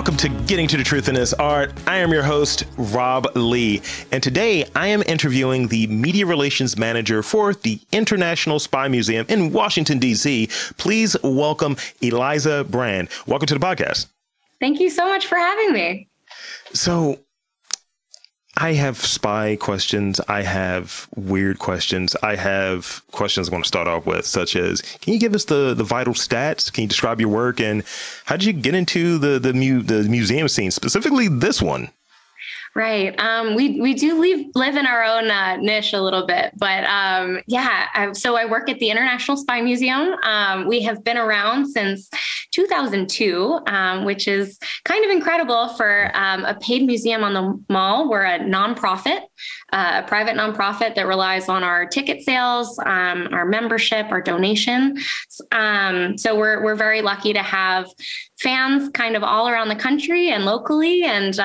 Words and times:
welcome 0.00 0.16
to 0.16 0.30
Getting 0.46 0.66
to 0.66 0.78
the 0.78 0.82
Truth 0.82 1.10
in 1.10 1.14
This 1.14 1.34
Art. 1.34 1.74
I 1.86 1.98
am 1.98 2.10
your 2.10 2.22
host, 2.22 2.64
Rob 2.78 3.26
Lee, 3.36 3.82
and 4.10 4.22
today 4.22 4.64
I 4.74 4.86
am 4.86 5.02
interviewing 5.02 5.68
the 5.68 5.86
Media 5.88 6.24
Relations 6.24 6.78
Manager 6.78 7.22
for 7.22 7.52
the 7.52 7.78
International 7.92 8.58
Spy 8.58 8.88
Museum 8.88 9.26
in 9.28 9.52
Washington, 9.52 9.98
D.C. 9.98 10.48
Please 10.78 11.18
welcome 11.22 11.74
Aliza 12.00 12.66
Bran. 12.70 13.10
Welcome 13.26 13.46
to 13.48 13.52
the 13.52 13.60
podcast. 13.60 14.06
Thank 14.58 14.80
you 14.80 14.88
so 14.88 15.06
much 15.06 15.26
for 15.26 15.36
having 15.36 15.74
me. 15.74 16.08
So, 16.72 17.18
I 18.62 18.74
have 18.74 18.98
spy 18.98 19.56
questions. 19.56 20.20
I 20.28 20.42
have 20.42 21.08
weird 21.16 21.58
questions. 21.58 22.14
I 22.22 22.36
have 22.36 23.02
questions 23.10 23.48
I 23.48 23.52
want 23.52 23.64
to 23.64 23.68
start 23.68 23.88
off 23.88 24.04
with, 24.04 24.26
such 24.26 24.54
as, 24.54 24.82
can 25.00 25.14
you 25.14 25.18
give 25.18 25.34
us 25.34 25.46
the, 25.46 25.72
the 25.72 25.82
vital 25.82 26.12
stats? 26.12 26.70
Can 26.70 26.82
you 26.82 26.88
describe 26.88 27.20
your 27.20 27.30
work 27.30 27.58
and 27.58 27.82
how 28.26 28.36
did 28.36 28.44
you 28.44 28.52
get 28.52 28.74
into 28.74 29.16
the 29.16 29.38
the, 29.38 29.54
mu- 29.54 29.82
the 29.82 30.02
museum 30.02 30.46
scene, 30.46 30.70
specifically 30.70 31.26
this 31.26 31.62
one? 31.62 31.90
Right. 32.76 33.18
Um, 33.18 33.56
we 33.56 33.80
we 33.80 33.94
do 33.94 34.20
leave, 34.20 34.46
live 34.54 34.76
in 34.76 34.86
our 34.86 35.02
own 35.02 35.28
uh, 35.28 35.56
niche 35.56 35.92
a 35.92 36.00
little 36.00 36.24
bit, 36.24 36.52
but 36.56 36.84
um, 36.84 37.40
yeah. 37.48 37.88
I, 37.92 38.12
so 38.12 38.36
I 38.36 38.44
work 38.44 38.70
at 38.70 38.78
the 38.78 38.90
International 38.90 39.36
Spy 39.36 39.60
Museum. 39.60 40.14
Um, 40.22 40.68
we 40.68 40.80
have 40.82 41.02
been 41.02 41.18
around 41.18 41.66
since 41.66 42.08
2002, 42.52 43.60
um, 43.66 44.04
which 44.04 44.28
is 44.28 44.56
kind 44.84 45.04
of 45.04 45.10
incredible 45.10 45.70
for 45.70 46.12
um, 46.14 46.44
a 46.44 46.54
paid 46.54 46.86
museum 46.86 47.24
on 47.24 47.34
the 47.34 47.60
mall. 47.72 48.08
We're 48.08 48.24
a 48.24 48.38
nonprofit, 48.38 49.22
uh, 49.72 50.02
a 50.04 50.06
private 50.06 50.36
nonprofit 50.36 50.94
that 50.94 51.08
relies 51.08 51.48
on 51.48 51.64
our 51.64 51.86
ticket 51.86 52.22
sales, 52.22 52.78
um, 52.86 53.28
our 53.32 53.46
membership, 53.46 54.06
our 54.12 54.22
donation. 54.22 54.96
so 56.16 56.36
we're 56.38 56.62
we're 56.62 56.76
very 56.76 57.02
lucky 57.02 57.32
to 57.32 57.42
have 57.42 57.88
fans 58.38 58.88
kind 58.90 59.16
of 59.16 59.22
all 59.22 59.48
around 59.48 59.68
the 59.68 59.76
country 59.76 60.30
and 60.30 60.44
locally, 60.44 61.02
and 61.02 61.36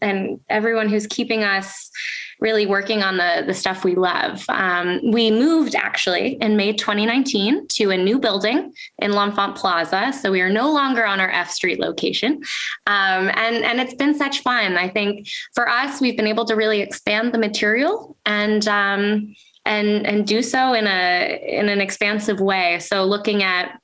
and 0.00 0.40
everyone 0.60 0.90
who's 0.90 1.06
keeping 1.06 1.42
us 1.42 1.90
really 2.38 2.66
working 2.66 3.02
on 3.02 3.16
the, 3.16 3.44
the 3.46 3.54
stuff 3.54 3.82
we 3.82 3.94
love. 3.94 4.44
Um, 4.50 5.00
we 5.10 5.30
moved 5.30 5.74
actually 5.74 6.34
in 6.34 6.54
May 6.54 6.74
2019 6.74 7.66
to 7.68 7.90
a 7.90 7.96
new 7.96 8.18
building 8.18 8.74
in 8.98 9.12
L'Enfant 9.12 9.56
Plaza. 9.56 10.12
So 10.12 10.30
we 10.30 10.42
are 10.42 10.50
no 10.50 10.70
longer 10.70 11.06
on 11.06 11.18
our 11.18 11.30
F 11.30 11.50
Street 11.50 11.80
location. 11.80 12.42
Um, 12.86 13.30
and, 13.34 13.64
and 13.64 13.80
it's 13.80 13.94
been 13.94 14.14
such 14.14 14.40
fun. 14.42 14.76
I 14.76 14.88
think 14.88 15.28
for 15.54 15.66
us, 15.66 16.00
we've 16.00 16.16
been 16.16 16.26
able 16.26 16.44
to 16.46 16.54
really 16.54 16.82
expand 16.82 17.32
the 17.32 17.38
material 17.38 18.16
and, 18.26 18.66
um, 18.68 19.34
and, 19.64 20.06
and 20.06 20.26
do 20.26 20.42
so 20.42 20.74
in 20.74 20.86
a, 20.86 21.40
in 21.46 21.70
an 21.70 21.80
expansive 21.80 22.40
way. 22.40 22.78
So 22.80 23.04
looking 23.04 23.42
at 23.42 23.80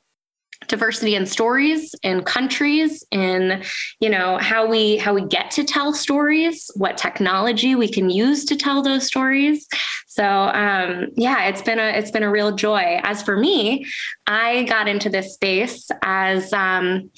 diversity 0.68 1.14
in 1.14 1.26
stories 1.26 1.94
in 2.02 2.22
countries 2.22 3.04
in 3.10 3.62
you 4.00 4.08
know 4.08 4.38
how 4.38 4.66
we 4.66 4.96
how 4.96 5.14
we 5.14 5.24
get 5.26 5.50
to 5.50 5.64
tell 5.64 5.92
stories 5.92 6.70
what 6.76 6.96
technology 6.96 7.74
we 7.74 7.88
can 7.88 8.10
use 8.10 8.44
to 8.44 8.56
tell 8.56 8.82
those 8.82 9.06
stories. 9.06 9.66
So 10.06 10.24
um, 10.24 11.08
yeah 11.16 11.44
it's 11.44 11.62
been 11.62 11.78
a 11.78 11.88
it's 11.98 12.10
been 12.10 12.22
a 12.22 12.30
real 12.30 12.52
joy. 12.52 13.00
As 13.02 13.22
for 13.22 13.36
me 13.36 13.86
i 14.26 14.64
got 14.64 14.88
into 14.88 15.08
this 15.08 15.34
space 15.34 15.88
as 16.02 16.52
um, 16.52 17.10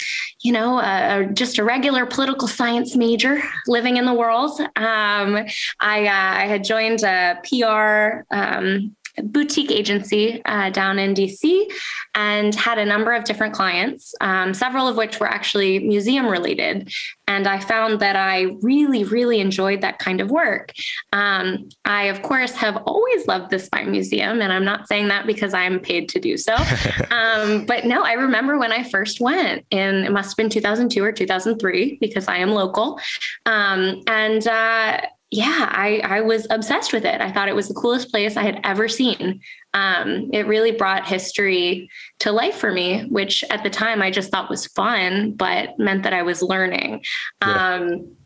you 0.43 0.53
know 0.53 0.79
a, 0.79 1.23
a, 1.23 1.27
just 1.27 1.59
a 1.59 1.65
regular 1.65 2.07
political 2.07 2.49
science 2.49 2.97
major 2.97 3.41
living 3.67 3.97
in 3.97 4.05
the 4.05 4.15
world. 4.15 4.61
Um, 4.61 5.47
I, 5.81 6.07
uh, 6.07 6.43
I 6.43 6.47
had 6.47 6.65
joined 6.65 7.03
a 7.03 7.39
pr 7.43 8.25
um, 8.35 8.97
boutique 9.23 9.71
agency 9.71 10.43
uh, 10.45 10.71
down 10.71 10.99
in 10.99 11.15
DC 11.15 11.71
and 12.15 12.55
had 12.55 12.79
a 12.79 12.85
number 12.85 13.13
of 13.13 13.25
different 13.25 13.55
clients, 13.55 14.15
um, 14.21 14.55
several 14.55 14.89
of 14.89 14.97
which 14.97 15.21
were 15.21 15.29
actually 15.29 15.79
museum 15.81 16.27
related. 16.27 16.93
And 17.27 17.47
I 17.47 17.61
found 17.61 18.01
that 18.01 18.17
I 18.17 18.57
really, 18.63 19.05
really 19.05 19.41
enjoyed 19.41 19.83
that 19.83 19.99
kind 19.99 20.21
of 20.21 20.31
work. 20.31 20.73
Um, 21.13 21.69
I, 21.85 22.05
of 22.05 22.23
course, 22.23 22.53
have 22.53 22.77
always 22.87 23.27
loved 23.27 23.51
the 23.51 23.59
Spy 23.59 23.85
Museum, 23.85 24.41
and 24.41 24.53
I'm 24.53 24.65
not 24.65 24.89
saying 24.89 25.09
that 25.09 25.27
because 25.27 25.53
I'm 25.53 25.79
paid 25.79 26.09
to 26.11 26.21
do 26.21 26.37
so. 26.37 26.55
um, 27.11 27.67
but 27.67 27.85
no, 27.85 28.03
I 28.03 28.15
remember 28.15 28.59
when 28.59 28.73
I 28.73 28.83
first 28.83 29.21
went, 29.21 29.67
and 29.71 30.07
it 30.07 30.13
must 30.13 30.31
have 30.31 30.37
been 30.37 30.51
2002 30.51 31.05
or 31.05 31.13
2003 31.13 31.99
because 32.01 32.29
I 32.29 32.39
am 32.39 32.51
local. 32.51 32.99
Um, 33.45 34.03
and 34.07 34.47
uh, 34.47 35.01
yeah, 35.31 35.69
I, 35.71 36.01
I 36.05 36.21
was 36.23 36.47
obsessed 36.49 36.93
with 36.93 37.05
it. 37.05 37.21
I 37.21 37.31
thought 37.31 37.49
it 37.49 37.55
was 37.55 37.69
the 37.69 37.75
coolest 37.75 38.11
place 38.11 38.37
I 38.37 38.43
had 38.43 38.61
ever 38.65 38.89
seen. 38.89 39.41
Um, 39.75 40.31
it 40.33 40.47
really 40.47 40.73
brought 40.73 41.07
history 41.07 41.91
to 42.21 42.33
life 42.33 42.55
for 42.55 42.73
me, 42.73 43.05
which 43.09 43.45
at 43.51 43.63
the 43.63 43.69
time 43.69 44.01
I 44.01 44.11
just 44.11 44.31
thought 44.31 44.49
was 44.49 44.67
fun, 44.69 45.33
but 45.33 45.79
meant 45.79 46.03
that 46.05 46.15
I 46.15 46.23
was 46.23 46.43
learning. 46.43 47.05
Yeah. 47.43 47.75
Um, 47.75 48.17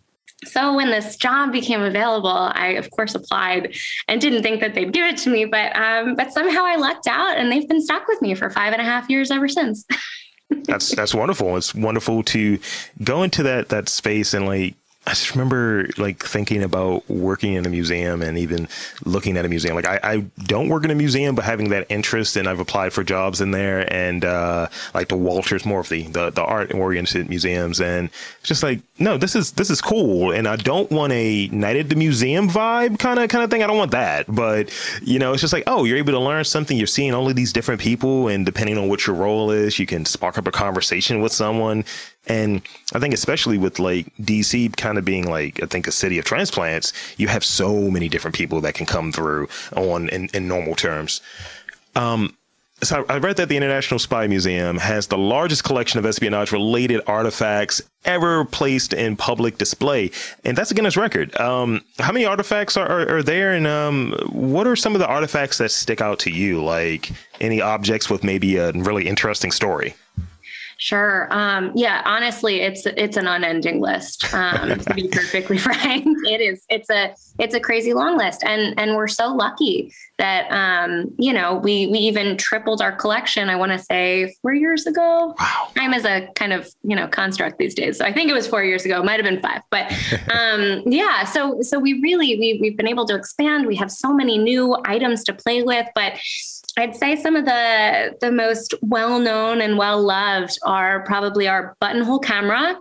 so 0.45 0.75
when 0.75 0.91
this 0.91 1.17
job 1.17 1.53
became 1.53 1.83
available, 1.83 2.31
I 2.31 2.69
of 2.71 2.91
course 2.91 3.15
applied 3.15 3.77
and 4.09 4.21
didn't 4.21 4.43
think 4.43 4.61
that 4.61 4.75
they'd 4.75 4.93
give 4.93 5.07
it 5.07 5.17
to 5.19 5.31
me, 5.31 5.45
but 5.45 5.75
um, 5.77 6.15
but 6.17 6.33
somehow 6.33 6.65
I 6.65 6.77
lucked 6.77 7.07
out, 7.07 7.37
and 7.37 7.51
they've 7.51 7.69
been 7.69 7.81
stuck 7.81 8.09
with 8.09 8.21
me 8.21 8.35
for 8.35 8.51
five 8.51 8.73
and 8.73 8.83
a 8.83 8.85
half 8.85 9.09
years 9.09 9.31
ever 9.31 9.49
since. 9.49 9.85
that's 10.65 10.95
that's 10.95 11.15
wonderful. 11.15 11.57
It's 11.57 11.75
wonderful 11.75 12.23
to 12.25 12.59
go 13.05 13.23
into 13.23 13.45
that 13.45 13.69
that 13.69 13.89
space 13.89 14.35
and 14.35 14.47
like 14.47 14.75
I 15.05 15.11
just 15.11 15.33
remember 15.33 15.89
like 15.99 16.25
thinking 16.25 16.63
about 16.63 17.09
working 17.11 17.55
in 17.55 17.67
a 17.67 17.69
museum 17.69 18.23
and 18.23 18.39
even 18.39 18.69
looking 19.05 19.37
at 19.37 19.45
a 19.45 19.49
museum. 19.49 19.75
Like 19.75 19.87
I, 19.87 19.99
I 20.03 20.17
don't 20.45 20.69
work 20.69 20.85
in 20.85 20.93
a 20.93 20.95
museum, 20.95 21.35
but 21.35 21.45
having 21.45 21.71
that 21.71 21.87
interest 21.89 22.37
and 22.37 22.49
I've 22.49 22.61
applied 22.61 22.93
for 22.93 23.03
jobs 23.03 23.41
in 23.41 23.51
there 23.51 23.93
and 23.93 24.25
uh, 24.25 24.69
like 24.95 25.09
the 25.09 25.17
Walters, 25.17 25.67
more 25.67 25.81
of 25.81 25.89
the, 25.89 26.05
the, 26.05 26.45
art 26.45 26.73
oriented 26.73 27.29
museums. 27.29 27.81
And 27.81 28.11
it's 28.39 28.49
just 28.49 28.63
like, 28.63 28.81
no, 29.01 29.19
this 29.19 29.35
is 29.35 29.53
this 29.53 29.71
is 29.71 29.81
cool. 29.81 30.31
And 30.31 30.47
I 30.47 30.55
don't 30.55 30.91
want 30.93 31.13
a 31.13 31.49
night 31.49 31.77
at 31.77 31.89
the 31.89 31.97
museum 31.97 32.49
vibe 32.49 33.01
kind 33.01 33.19
of 33.19 33.29
kind 33.29 33.43
of 33.43 33.51
thing. 33.51 33.65
I 33.65 33.67
don't 33.67 33.79
want 33.79 33.91
that. 33.91 34.27
But 34.29 34.71
you 35.03 35.19
know, 35.19 35.33
it's 35.33 35.41
just 35.41 35.53
like, 35.53 35.65
oh, 35.67 35.83
you're 35.83 35.99
able 35.99 36.13
to 36.13 36.21
learn 36.21 36.45
something. 36.45 36.77
You're 36.77 36.87
seeing 36.87 37.13
all 37.13 37.29
of 37.29 37.35
these 37.35 37.53
different 37.53 37.81
people, 37.81 38.29
and 38.29 38.47
depending 38.47 38.79
on 38.79 38.89
what 38.89 39.05
your 39.07 39.17
role 39.17 39.51
is, 39.51 39.81
you 39.81 39.87
can 39.87 40.05
spark 40.05 40.39
up 40.39 40.47
a 40.47 40.53
conversation 40.53 41.21
with 41.21 41.33
someone. 41.33 41.85
And 42.29 42.63
I 42.95 43.01
think 43.01 43.15
especially 43.15 43.59
with 43.59 43.79
like 43.81 44.07
DC 44.21 44.77
kind 44.77 44.92
of 44.99 45.05
being 45.05 45.29
like 45.29 45.63
I 45.63 45.67
think 45.67 45.87
a 45.87 45.93
city 45.93 46.19
of 46.19 46.25
transplants, 46.25 46.93
you 47.17 47.29
have 47.29 47.45
so 47.45 47.91
many 47.91 48.09
different 48.09 48.37
people 48.37 48.61
that 48.63 48.75
can 48.75 48.87
come 48.87 49.13
through 49.13 49.49
on 49.77 50.09
in, 50.09 50.29
in 50.35 50.49
normal 50.49 50.75
terms. 50.75 51.21
Um, 51.95 52.37
so 52.83 53.05
I 53.09 53.19
read 53.19 53.37
that 53.37 53.49
the 53.49 53.57
International 53.57 54.01
Spy 54.01 54.27
Museum 54.27 54.77
has 54.79 55.07
the 55.07 55.19
largest 55.19 55.63
collection 55.63 56.01
of 56.01 56.07
espionage 56.07 56.51
related 56.51 57.01
artifacts 57.07 57.81
ever 58.05 58.45
placed 58.45 58.93
in 58.93 59.15
public 59.17 59.57
display. 59.57 60.11
And 60.45 60.59
that's 60.59 60.73
a 60.73 60.75
Guinness 60.75 60.97
record. 60.97 61.39
Um, 61.39 61.83
how 62.01 62.11
many 62.11 62.25
artifacts 62.25 62.77
are, 62.77 62.89
are, 62.89 63.19
are 63.19 63.23
there? 63.23 63.53
And 63.53 63.69
um, 63.69 64.19
what 64.31 64.67
are 64.67 64.75
some 64.75 64.97
of 64.97 64.99
the 64.99 65.07
artifacts 65.07 65.59
that 65.59 65.71
stick 65.71 66.01
out 66.01 66.19
to 66.21 66.31
you? 66.31 66.63
Like 66.63 67.13
any 67.41 67.61
objects 67.61 68.11
with 68.11 68.25
maybe 68.25 68.57
a 68.57 68.73
really 68.73 69.07
interesting 69.07 69.53
story? 69.53 69.95
Sure. 70.79 71.29
Um, 71.31 71.73
yeah. 71.75 72.03
Honestly, 72.05 72.61
it's 72.61 72.87
it's 72.87 73.17
an 73.17 73.27
unending 73.27 73.81
list. 73.81 74.33
Um, 74.35 74.79
to 74.79 74.95
be 74.95 75.09
perfectly 75.13 75.59
frank, 75.59 76.07
it 76.29 76.41
is. 76.41 76.65
It's 76.69 76.91
a 76.91 77.15
it's 77.39 77.55
a 77.55 77.61
crazy 77.61 77.95
long 77.95 78.17
list, 78.17 78.43
and 78.45 78.79
and 78.79 78.97
we're 78.97 79.09
so 79.09 79.35
lucky 79.35 79.93
that 80.19 80.47
um, 80.51 81.11
you 81.19 81.33
know 81.33 81.57
we 81.57 81.87
we 81.87 81.99
even 81.99 82.37
tripled 82.37 82.83
our 82.83 82.93
collection. 82.93 83.49
I 83.49 83.57
want 83.57 83.73
to 83.73 83.79
say 83.79 84.35
four 84.43 84.55
years 84.55 84.87
ago. 84.87 85.35
Wow. 85.39 85.69
Time 85.77 85.95
is 85.95 86.05
a 86.05 86.29
kind 86.35 86.53
of 86.53 86.69
you 86.83 86.97
know 86.97 87.09
construct 87.09 87.59
these 87.59 87.75
days, 87.75 87.99
so 87.99 88.05
I 88.05 88.13
think 88.13 88.31
it 88.31 88.35
was 88.35 88.47
four 88.47 88.65
years 88.65 88.85
ago. 88.85 89.01
It 89.01 89.05
might 89.05 89.23
have 89.23 89.25
been 89.25 89.41
five, 89.41 89.63
but 89.71 89.93
um, 90.33 90.83
yeah. 90.87 91.25
So 91.25 91.63
so 91.63 91.79
we 91.79 92.01
really 92.01 92.37
we 92.39 92.59
we've 92.61 92.77
been 92.77 92.89
able 92.89 93.07
to 93.07 93.15
expand. 93.15 93.67
We 93.67 93.77
have 93.77 93.91
so 93.91 94.13
many 94.13 94.39
new 94.39 94.77
items 94.85 95.25
to 95.25 95.33
play 95.33 95.63
with, 95.63 95.87
but 95.95 96.19
I'd 96.79 96.97
say 96.97 97.17
some 97.17 97.37
of 97.37 97.45
the 97.45 98.17
the 98.21 98.31
most 98.31 98.75
well 98.83 99.19
known 99.19 99.61
and 99.61 99.77
well 99.77 100.03
loved 100.03 100.59
are 100.65 101.05
probably 101.05 101.49
our 101.49 101.77
buttonhole 101.81 102.21
camera 102.21 102.79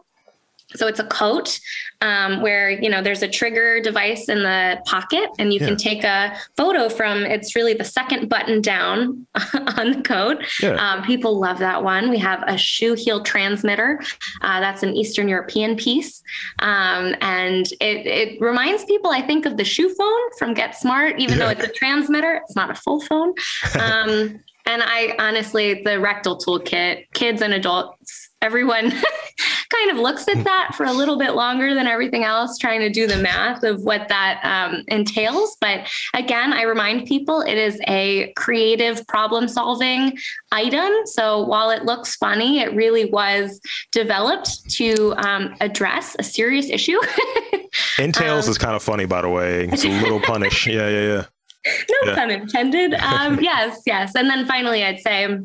so 0.75 0.88
it's 0.88 1.00
a 1.00 1.06
coat 1.06 1.59
um, 2.01 2.41
where 2.41 2.69
you 2.69 2.89
know 2.89 3.01
there's 3.01 3.21
a 3.21 3.27
trigger 3.27 3.79
device 3.79 4.27
in 4.29 4.44
the 4.44 4.81
pocket, 4.85 5.29
and 5.39 5.53
you 5.53 5.59
yeah. 5.59 5.68
can 5.68 5.77
take 5.77 6.03
a 6.03 6.35
photo 6.57 6.89
from. 6.89 7.23
It's 7.23 7.56
really 7.56 7.73
the 7.73 7.83
second 7.83 8.29
button 8.29 8.62
down 8.62 9.25
on 9.77 9.91
the 9.91 10.01
coat. 10.03 10.44
Yeah. 10.62 10.75
Um, 10.75 11.03
people 11.03 11.39
love 11.39 11.59
that 11.59 11.83
one. 11.83 12.09
We 12.09 12.18
have 12.18 12.44
a 12.47 12.57
shoe 12.57 12.95
heel 12.95 13.23
transmitter. 13.23 14.01
Uh, 14.41 14.59
that's 14.59 14.83
an 14.83 14.95
Eastern 14.95 15.27
European 15.27 15.75
piece, 15.75 16.21
um, 16.59 17.15
and 17.21 17.67
it 17.79 18.07
it 18.07 18.41
reminds 18.41 18.85
people, 18.85 19.12
I 19.12 19.21
think, 19.21 19.45
of 19.45 19.57
the 19.57 19.65
shoe 19.65 19.94
phone 19.94 20.38
from 20.38 20.53
Get 20.53 20.75
Smart. 20.75 21.19
Even 21.19 21.38
yeah. 21.38 21.45
though 21.45 21.51
it's 21.51 21.63
a 21.63 21.71
transmitter, 21.71 22.41
it's 22.44 22.56
not 22.56 22.71
a 22.71 22.75
full 22.75 23.01
phone. 23.01 23.33
Um, 23.81 24.39
and 24.65 24.83
I 24.83 25.15
honestly, 25.17 25.81
the 25.83 26.00
rectal 26.00 26.38
toolkit, 26.38 27.06
kids 27.13 27.41
and 27.41 27.53
adults 27.53 28.31
everyone 28.41 28.91
kind 29.69 29.91
of 29.91 29.97
looks 29.97 30.27
at 30.27 30.43
that 30.43 30.73
for 30.75 30.85
a 30.85 30.91
little 30.91 31.17
bit 31.17 31.31
longer 31.31 31.73
than 31.73 31.88
everything 31.88 32.23
else, 32.23 32.57
trying 32.57 32.79
to 32.81 32.89
do 32.89 33.07
the 33.07 33.17
math 33.17 33.63
of 33.63 33.81
what 33.83 34.07
that 34.09 34.39
um, 34.43 34.83
entails. 34.88 35.57
But 35.61 35.89
again, 36.13 36.53
I 36.53 36.63
remind 36.63 37.07
people 37.07 37.41
it 37.41 37.57
is 37.57 37.79
a 37.88 38.33
creative 38.35 39.05
problem 39.07 39.47
solving 39.47 40.17
item. 40.51 40.91
So 41.05 41.43
while 41.43 41.69
it 41.69 41.85
looks 41.85 42.15
funny, 42.15 42.59
it 42.59 42.73
really 42.75 43.05
was 43.05 43.61
developed 43.91 44.69
to 44.71 45.13
um, 45.17 45.55
address 45.61 46.15
a 46.19 46.23
serious 46.23 46.69
issue. 46.69 46.99
Entails 47.97 48.47
um, 48.47 48.51
is 48.51 48.57
kind 48.57 48.75
of 48.75 48.83
funny, 48.83 49.05
by 49.05 49.21
the 49.21 49.29
way. 49.29 49.67
It's 49.67 49.85
a 49.85 50.01
little 50.01 50.19
punish. 50.21 50.67
Yeah, 50.67 50.89
yeah, 50.89 51.01
yeah. 51.01 51.25
No 51.65 52.09
yeah. 52.09 52.15
pun 52.15 52.31
intended. 52.31 52.93
Um, 52.95 53.39
yes, 53.39 53.83
yes. 53.85 54.15
And 54.15 54.29
then 54.29 54.45
finally, 54.45 54.83
I'd 54.83 54.99
say 54.99 55.38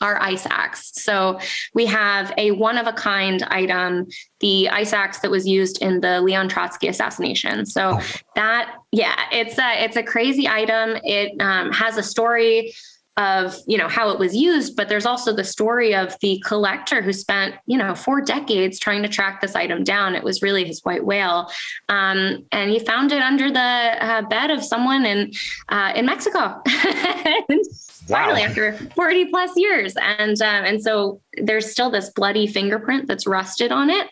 our 0.00 0.20
ice 0.20 0.46
axe. 0.46 0.92
So 0.94 1.38
we 1.74 1.86
have 1.86 2.32
a 2.36 2.52
one 2.52 2.78
of 2.78 2.86
a 2.86 2.92
kind 2.92 3.42
item, 3.44 4.06
the 4.40 4.68
ice 4.68 4.92
axe 4.92 5.20
that 5.20 5.30
was 5.30 5.46
used 5.46 5.82
in 5.82 6.00
the 6.00 6.20
Leon 6.20 6.48
Trotsky 6.48 6.88
assassination. 6.88 7.66
So 7.66 7.98
oh. 8.00 8.06
that, 8.34 8.74
yeah, 8.92 9.16
it's 9.32 9.58
a 9.58 9.84
it's 9.84 9.96
a 9.96 10.02
crazy 10.02 10.48
item. 10.48 10.98
It 11.04 11.40
um, 11.40 11.72
has 11.72 11.96
a 11.96 12.02
story 12.02 12.72
of 13.16 13.56
you 13.66 13.78
know 13.78 13.88
how 13.88 14.10
it 14.10 14.18
was 14.18 14.36
used 14.36 14.76
but 14.76 14.90
there's 14.90 15.06
also 15.06 15.32
the 15.32 15.44
story 15.44 15.94
of 15.94 16.14
the 16.20 16.42
collector 16.44 17.00
who 17.00 17.12
spent 17.12 17.54
you 17.64 17.78
know 17.78 17.94
four 17.94 18.20
decades 18.20 18.78
trying 18.78 19.02
to 19.02 19.08
track 19.08 19.40
this 19.40 19.54
item 19.54 19.82
down 19.82 20.14
it 20.14 20.22
was 20.22 20.42
really 20.42 20.64
his 20.64 20.80
white 20.84 21.04
whale 21.04 21.50
um, 21.88 22.44
and 22.52 22.70
he 22.70 22.78
found 22.78 23.12
it 23.12 23.22
under 23.22 23.50
the 23.50 23.58
uh, 23.58 24.22
bed 24.28 24.50
of 24.50 24.62
someone 24.62 25.06
in 25.06 25.32
uh, 25.70 25.92
in 25.96 26.04
mexico 26.04 26.60
finally 28.06 28.42
after 28.42 28.72
40 28.94 29.26
plus 29.26 29.50
years 29.56 29.94
and 29.96 30.40
um, 30.42 30.64
and 30.64 30.82
so 30.82 31.20
there's 31.38 31.70
still 31.70 31.90
this 31.90 32.10
bloody 32.10 32.46
fingerprint 32.46 33.06
that's 33.06 33.26
rusted 33.26 33.72
on 33.72 33.90
it 33.90 34.08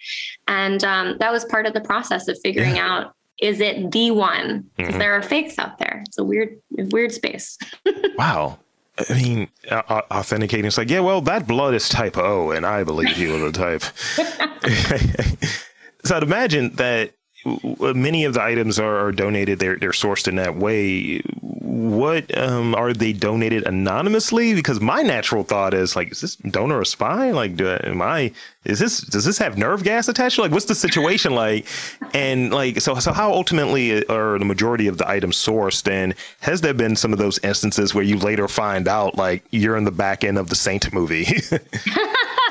and 0.49 0.85
um, 0.85 1.17
that 1.19 1.33
was 1.33 1.45
part 1.47 1.67
of 1.67 1.75
the 1.75 1.81
process 1.81 2.29
of 2.29 2.39
figuring 2.43 2.77
yeah. 2.77 2.89
out 2.89 3.15
is 3.41 3.61
it 3.61 3.91
the 3.91 4.11
one 4.11 4.65
because 4.77 4.93
mm-hmm. 4.93 4.99
there 5.01 5.15
are 5.15 5.23
fakes 5.23 5.59
out 5.59 5.79
there 5.79 6.03
it's 6.07 6.19
a 6.19 6.25
weird 6.25 6.57
weird 6.71 7.13
space 7.13 7.59
wow 8.17 8.59
I 8.97 9.15
mean, 9.15 9.49
uh, 9.73 10.03
authenticating. 10.13 10.67
It's 10.67 10.79
like, 10.79 10.89
yeah, 10.89 11.01
well, 11.01 11.21
that 11.23 11.49
blood 11.49 11.75
is 11.75 11.89
type 11.89 12.17
O, 12.17 12.53
and 12.53 12.65
I 12.65 12.85
believe 12.85 13.19
you 13.19 13.35
are 13.35 13.51
the 13.51 13.53
type. 13.53 13.83
so 16.05 16.17
I'd 16.17 16.23
imagine 16.23 16.77
that 16.77 17.13
many 17.45 18.25
of 18.25 18.35
the 18.35 18.43
items 18.43 18.79
are, 18.79 19.07
are, 19.07 19.13
donated. 19.13 19.59
They're 19.59 19.77
they're 19.77 19.91
sourced 19.91 20.27
in 20.27 20.37
that 20.37 20.57
way. 20.57 21.19
What 21.41 22.37
um, 22.37 22.75
are 22.75 22.93
they 22.93 23.13
donated 23.13 23.67
anonymously? 23.67 24.55
Because 24.55 24.81
my 24.81 25.03
natural 25.03 25.45
thought 25.45 25.75
is 25.75 25.97
like, 25.97 26.13
is 26.13 26.21
this 26.21 26.37
donor 26.37 26.81
a 26.81 26.87
spy? 26.87 27.31
Like, 27.33 27.57
do, 27.57 27.77
am 27.83 28.01
I? 28.01 28.33
Is 28.65 28.79
this 28.79 29.01
does 29.01 29.25
this 29.25 29.39
have 29.39 29.59
nerve 29.59 29.85
gas 29.85 30.09
attached? 30.09 30.39
Like, 30.39 30.53
what's 30.53 30.65
the 30.67 30.75
situation 30.75 31.35
like? 31.35 31.67
And 32.15 32.53
like, 32.53 32.81
so 32.81 32.95
so 32.97 33.13
how 33.13 33.33
ultimately 33.33 34.07
are 34.07 34.39
the 34.39 34.45
majority 34.45 34.87
of 34.87 34.99
the 34.99 35.09
items 35.09 35.37
sourced? 35.37 35.91
And 35.91 36.15
has 36.41 36.61
there 36.63 36.75
been 36.75 36.97
some 36.97 37.13
of 37.13 37.19
those 37.19 37.39
instances 37.41 37.95
where 37.95 38.05
you 38.05 38.19
later 38.19 38.49
find 38.49 38.89
out 38.89 39.17
like 39.17 39.45
you're 39.51 39.77
in 39.77 39.85
the 39.85 39.93
back 39.93 40.25
end 40.25 40.39
of 40.39 40.49
the 40.49 40.57
Saint 40.57 40.93
movie? 40.93 41.27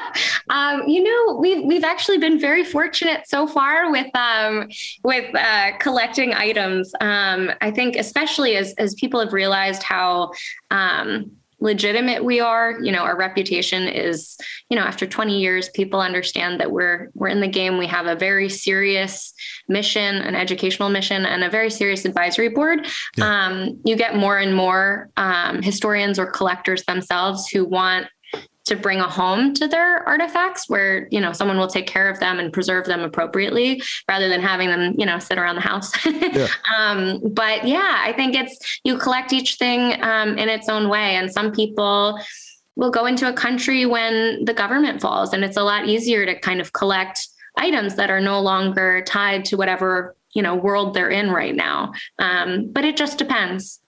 Um, 0.54 0.88
you 0.88 1.02
know, 1.04 1.38
we've 1.40 1.66
we've 1.66 1.84
actually 1.84 2.20
been 2.20 2.40
very 2.40 2.64
fortunate 2.64 3.28
so 3.28 3.48
far 3.48 3.92
with 3.92 4.16
um, 4.16 4.70
with 5.04 5.34
uh, 5.36 5.76
collecting 5.80 6.34
items. 6.34 6.94
Um, 7.02 7.52
I 7.60 7.72
think, 7.72 7.96
especially 7.96 8.56
as 8.56 8.74
as 8.78 8.94
people 8.94 9.20
have 9.20 9.34
realized 9.34 9.82
how 9.82 10.32
um, 10.70 11.32
legitimate 11.60 12.26
we 12.26 12.42
are 12.42 12.78
you 12.82 12.92
know 12.92 13.04
our 13.04 13.18
reputation 13.18 13.88
is 13.88 14.38
you 14.70 14.76
know 14.76 14.84
after 14.84 15.08
20 15.08 15.40
years 15.40 15.70
people 15.70 16.02
understand 16.02 16.60
that 16.60 16.70
we're 16.70 17.10
we're 17.14 17.30
in 17.30 17.40
the 17.40 17.48
game 17.48 17.78
we 17.78 17.88
have 17.88 18.06
a 18.06 18.16
very 18.16 18.50
serious 18.50 19.34
mission 19.70 20.16
an 20.16 20.36
educational 20.36 20.90
mission 20.90 21.26
and 21.26 21.42
a 21.42 21.50
very 21.50 21.70
serious 21.70 22.04
advisory 22.04 22.50
board 22.50 22.86
yeah. 23.16 23.46
um, 23.46 23.80
you 23.86 23.96
get 23.96 24.18
more 24.18 24.38
and 24.38 24.54
more 24.54 25.10
um, 25.16 25.62
historians 25.62 26.20
or 26.20 26.26
collectors 26.26 26.84
themselves 26.84 27.48
who 27.48 27.64
want 27.64 28.08
to 28.66 28.76
bring 28.76 29.00
a 29.00 29.10
home 29.10 29.54
to 29.54 29.68
their 29.68 30.08
artifacts 30.08 30.70
where 30.70 31.08
you 31.12 31.20
know 31.20 31.34
someone 31.34 31.58
will 31.58 31.68
take 31.68 31.88
care 31.88 32.10
of 32.10 32.20
them 32.20 32.40
and 32.40 32.54
preserve 32.54 32.86
them 32.86 33.02
appropriately 33.02 33.82
rather 34.08 34.30
than 34.30 34.42
having 34.42 34.70
them 34.70 34.94
you 34.98 35.06
know 35.06 35.20
sit 35.20 35.38
around 35.38 35.56
the 35.56 35.62
house. 35.62 35.92
Yeah. 36.34 36.48
um, 36.76 37.22
but 37.34 37.68
yeah 37.68 37.98
i 38.00 38.14
think 38.14 38.34
it's 38.34 38.80
you 38.84 38.98
collect 38.98 39.34
each 39.34 39.56
thing 39.56 40.02
um, 40.02 40.38
in 40.38 40.50
its 40.50 40.70
own 40.70 40.90
way. 40.90 41.16
And 41.16 41.32
some 41.32 41.52
people 41.52 42.20
will 42.76 42.90
go 42.90 43.06
into 43.06 43.28
a 43.28 43.34
country 43.34 43.86
when 43.86 44.46
the 44.46 44.54
government 44.54 45.02
falls 45.02 45.34
and 45.34 45.44
it's 45.44 45.58
a 45.58 45.64
lot 45.64 45.88
easier 45.88 46.26
to 46.26 46.40
kind 46.40 46.60
of 46.62 46.74
collect 46.74 47.28
items 47.58 47.96
that 47.96 48.10
are 48.10 48.22
no 48.22 48.40
longer 48.40 49.04
tied 49.06 49.46
to 49.46 49.58
whatever 49.58 50.16
you 50.34 50.42
know 50.42 50.56
world 50.56 50.94
they're 50.94 51.10
in 51.10 51.30
right 51.30 51.56
now. 51.56 51.94
Um, 52.20 52.72
but 52.72 52.86
it 52.86 52.98
just 52.98 53.18
depends 53.18 53.80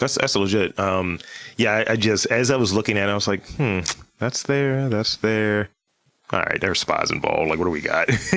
that's 0.00 0.16
that's 0.16 0.34
legit. 0.36 0.78
Um, 0.78 1.18
yeah, 1.56 1.84
I, 1.86 1.92
I, 1.92 1.96
just 1.96 2.26
as 2.26 2.50
I 2.50 2.56
was 2.56 2.72
looking 2.72 2.98
at 2.98 3.08
it, 3.08 3.12
I 3.12 3.14
was 3.14 3.28
like, 3.28 3.46
hmm, 3.50 3.80
that's 4.18 4.42
there, 4.42 4.88
that's 4.88 5.16
there. 5.16 5.70
All 6.32 6.40
right, 6.40 6.60
there's 6.60 6.78
spies 6.78 7.10
involved. 7.10 7.50
Like, 7.50 7.58
what 7.58 7.64
do 7.64 7.70
we 7.70 7.80
got? 7.80 8.06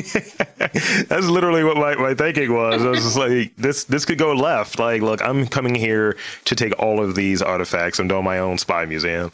that's 1.08 1.28
literally 1.28 1.64
what 1.64 1.78
my, 1.78 1.94
my 1.96 2.16
thinking 2.16 2.52
was. 2.52 2.84
I 2.84 2.90
was 2.90 3.16
like, 3.16 3.56
this 3.56 3.84
this 3.84 4.04
could 4.06 4.18
go 4.18 4.34
left. 4.34 4.80
Like, 4.80 5.02
look, 5.02 5.22
I'm 5.22 5.48
coming 5.48 5.76
here 5.76 6.18
to 6.46 6.56
take 6.56 6.78
all 6.80 7.04
of 7.04 7.16
these 7.16 7.42
artifacts. 7.42 8.00
I'm 8.00 8.08
doing 8.08 8.24
my 8.24 8.40
own 8.40 8.58
spy 8.58 8.86
museum 8.86 9.32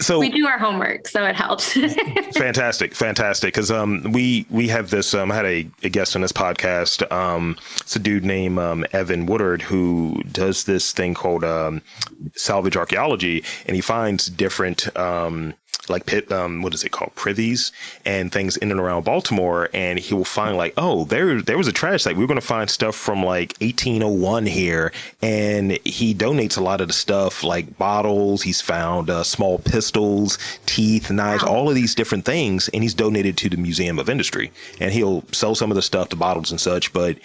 so 0.00 0.18
we 0.18 0.28
do 0.28 0.46
our 0.46 0.58
homework, 0.58 1.08
so 1.08 1.24
it 1.24 1.36
helps. 1.36 1.72
fantastic, 2.36 2.94
fantastic. 2.94 3.54
Because 3.54 3.70
um, 3.70 4.12
we 4.12 4.46
we 4.50 4.68
have 4.68 4.90
this. 4.90 5.14
Um, 5.14 5.30
I 5.32 5.36
had 5.36 5.46
a, 5.46 5.66
a 5.82 5.88
guest 5.88 6.14
on 6.16 6.22
this 6.22 6.32
podcast. 6.32 7.10
Um, 7.10 7.56
it's 7.80 7.96
a 7.96 7.98
dude 7.98 8.24
named 8.24 8.58
um, 8.58 8.84
Evan 8.92 9.26
Woodard 9.26 9.62
who 9.62 10.22
does 10.32 10.64
this 10.64 10.92
thing 10.92 11.14
called 11.14 11.44
um, 11.44 11.82
salvage 12.34 12.76
archaeology, 12.76 13.44
and 13.66 13.74
he 13.74 13.80
finds 13.80 14.26
different 14.26 14.94
um 14.96 15.54
like 15.88 16.06
pit, 16.06 16.30
um, 16.32 16.62
what 16.62 16.74
is 16.74 16.84
it 16.84 16.90
called, 16.92 17.14
privies 17.14 17.72
and 18.04 18.32
things 18.32 18.56
in 18.56 18.70
and 18.70 18.80
around 18.80 19.04
Baltimore, 19.04 19.68
and 19.72 19.98
he 19.98 20.14
will 20.14 20.24
find 20.24 20.56
like, 20.56 20.74
oh, 20.76 21.04
there 21.04 21.40
there 21.42 21.58
was 21.58 21.68
a 21.68 21.72
trash 21.72 22.02
site. 22.02 22.16
We 22.16 22.24
are 22.24 22.26
going 22.26 22.40
to 22.40 22.46
find 22.46 22.68
stuff 22.68 22.94
from 22.94 23.24
like 23.24 23.54
1801 23.60 24.46
here, 24.46 24.92
and 25.22 25.78
he 25.84 26.14
donates 26.14 26.56
a 26.56 26.62
lot 26.62 26.80
of 26.80 26.88
the 26.88 26.94
stuff 26.94 27.44
like 27.44 27.78
bottles. 27.78 28.42
He's 28.42 28.60
found 28.60 29.10
uh, 29.10 29.22
small 29.22 29.58
pistols, 29.58 30.38
teeth, 30.66 31.10
knives, 31.10 31.42
wow. 31.42 31.50
all 31.50 31.68
of 31.68 31.74
these 31.74 31.94
different 31.94 32.24
things, 32.24 32.68
and 32.68 32.82
he's 32.82 32.94
donated 32.94 33.36
to 33.38 33.48
the 33.48 33.56
Museum 33.56 33.98
of 33.98 34.08
Industry, 34.08 34.52
and 34.80 34.92
he'll 34.92 35.24
sell 35.32 35.54
some 35.54 35.70
of 35.70 35.74
the 35.74 35.82
stuff, 35.82 36.08
the 36.08 36.16
bottles 36.16 36.50
and 36.50 36.60
such. 36.60 36.92
But 36.92 37.18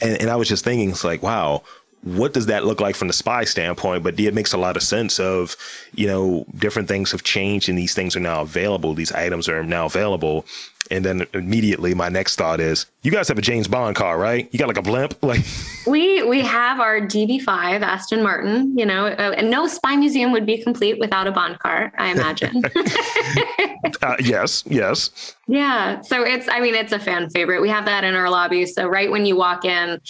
and, 0.00 0.20
and 0.20 0.30
I 0.30 0.36
was 0.36 0.48
just 0.48 0.64
thinking, 0.64 0.90
it's 0.90 1.04
like, 1.04 1.22
wow 1.22 1.62
what 2.02 2.32
does 2.32 2.46
that 2.46 2.64
look 2.64 2.80
like 2.80 2.96
from 2.96 3.08
the 3.08 3.14
spy 3.14 3.44
standpoint? 3.44 4.02
But 4.02 4.18
it 4.18 4.34
makes 4.34 4.52
a 4.52 4.58
lot 4.58 4.76
of 4.76 4.82
sense 4.82 5.20
of, 5.20 5.56
you 5.94 6.06
know, 6.06 6.46
different 6.56 6.88
things 6.88 7.12
have 7.12 7.22
changed 7.22 7.68
and 7.68 7.76
these 7.76 7.94
things 7.94 8.16
are 8.16 8.20
now 8.20 8.40
available. 8.40 8.94
These 8.94 9.12
items 9.12 9.48
are 9.48 9.62
now 9.62 9.86
available. 9.86 10.46
And 10.90 11.04
then 11.04 11.26
immediately 11.34 11.94
my 11.94 12.08
next 12.08 12.36
thought 12.36 12.58
is, 12.58 12.86
you 13.02 13.12
guys 13.12 13.28
have 13.28 13.38
a 13.38 13.42
James 13.42 13.68
Bond 13.68 13.94
car, 13.94 14.18
right? 14.18 14.48
You 14.50 14.58
got 14.58 14.66
like 14.66 14.78
a 14.78 14.82
blimp, 14.82 15.14
like 15.22 15.44
we 15.86 16.22
we 16.24 16.40
have 16.40 16.80
our 16.80 17.00
DB5 17.00 17.46
Aston 17.82 18.22
Martin. 18.22 18.76
You 18.76 18.86
know, 18.86 19.06
uh, 19.06 19.34
and 19.36 19.50
no 19.50 19.68
spy 19.68 19.94
museum 19.94 20.32
would 20.32 20.46
be 20.46 20.62
complete 20.62 20.98
without 20.98 21.28
a 21.28 21.32
Bond 21.32 21.60
car. 21.60 21.92
I 21.96 22.10
imagine. 22.10 22.62
uh, 24.02 24.16
yes, 24.18 24.64
yes. 24.66 25.36
Yeah. 25.46 26.00
So 26.00 26.24
it's, 26.24 26.48
I 26.48 26.58
mean, 26.60 26.74
it's 26.74 26.92
a 26.92 26.98
fan 26.98 27.30
favorite. 27.30 27.60
We 27.60 27.68
have 27.68 27.84
that 27.84 28.02
in 28.02 28.14
our 28.14 28.28
lobby. 28.28 28.66
So 28.66 28.88
right 28.88 29.10
when 29.10 29.26
you 29.26 29.36
walk 29.36 29.64
in, 29.64 30.00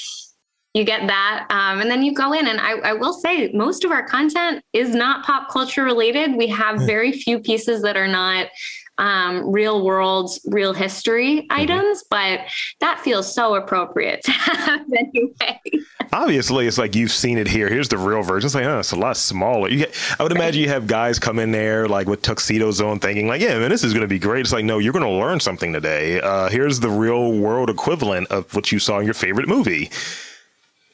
you 0.75 0.85
get 0.85 1.07
that 1.09 1.47
um, 1.51 1.81
and 1.81 1.91
then 1.91 2.03
you 2.03 2.15
go 2.15 2.33
in 2.33 2.47
and 2.47 2.61
I, 2.61 2.73
I, 2.79 2.93
will 2.93 3.13
say 3.13 3.51
most 3.53 3.85
of 3.85 3.91
our 3.91 4.07
content 4.07 4.65
is 4.73 4.95
not 4.95 5.25
pop 5.25 5.51
culture 5.51 5.83
related. 5.83 6.37
We 6.37 6.47
have 6.49 6.77
hmm. 6.77 6.87
very 6.87 7.13
few 7.13 7.41
pieces 7.41 7.83
that 7.83 7.97
are 7.97 8.09
not 8.09 8.49
um, 8.99 9.51
real 9.51 9.83
world 9.83 10.31
real 10.45 10.75
history 10.75 11.39
mm-hmm. 11.39 11.61
items 11.61 12.05
but 12.11 12.41
that 12.81 13.01
feels 13.01 13.33
so 13.33 13.55
appropriate 13.55 14.23
to 14.25 14.31
have 14.31 14.81
anyway. 14.99 15.61
Obviously 16.13 16.67
it's 16.67 16.77
like 16.77 16.95
you've 16.95 17.11
seen 17.11 17.39
it 17.39 17.49
here. 17.49 17.69
Here's 17.69 17.89
the 17.89 17.97
real 17.99 18.23
version. 18.23 18.47
It's 18.47 18.55
like 18.55 18.67
oh 18.67 18.79
it's 18.79 18.93
a 18.93 18.97
lot 18.97 19.17
smaller. 19.17 19.71
Get, 19.71 19.97
i 20.19 20.23
would 20.23 20.33
imagine 20.33 20.63
you 20.63 20.69
have 20.69 20.87
guys 20.87 21.19
come 21.19 21.39
in 21.39 21.51
there 21.51 21.89
like 21.89 22.07
with 22.07 22.23
tuxedos 22.23 22.81
on 22.81 23.01
thinking 23.01 23.27
like 23.27 23.41
yeah 23.41 23.59
man 23.59 23.71
this 23.71 23.83
is 23.83 23.93
going 23.93 24.03
to 24.03 24.09
be 24.09 24.19
great. 24.19 24.43
It's 24.43 24.53
like 24.53 24.65
no 24.65 24.79
you're 24.79 24.93
going 24.93 25.05
to 25.05 25.11
learn 25.11 25.41
something 25.41 25.73
today. 25.73 26.21
Uh, 26.21 26.49
here's 26.49 26.79
the 26.79 26.91
real 26.91 27.33
world 27.33 27.71
equivalent 27.71 28.29
of 28.29 28.55
what 28.55 28.71
you 28.71 28.79
saw 28.79 28.99
in 28.99 29.05
your 29.05 29.15
favorite 29.15 29.49
movie 29.49 29.91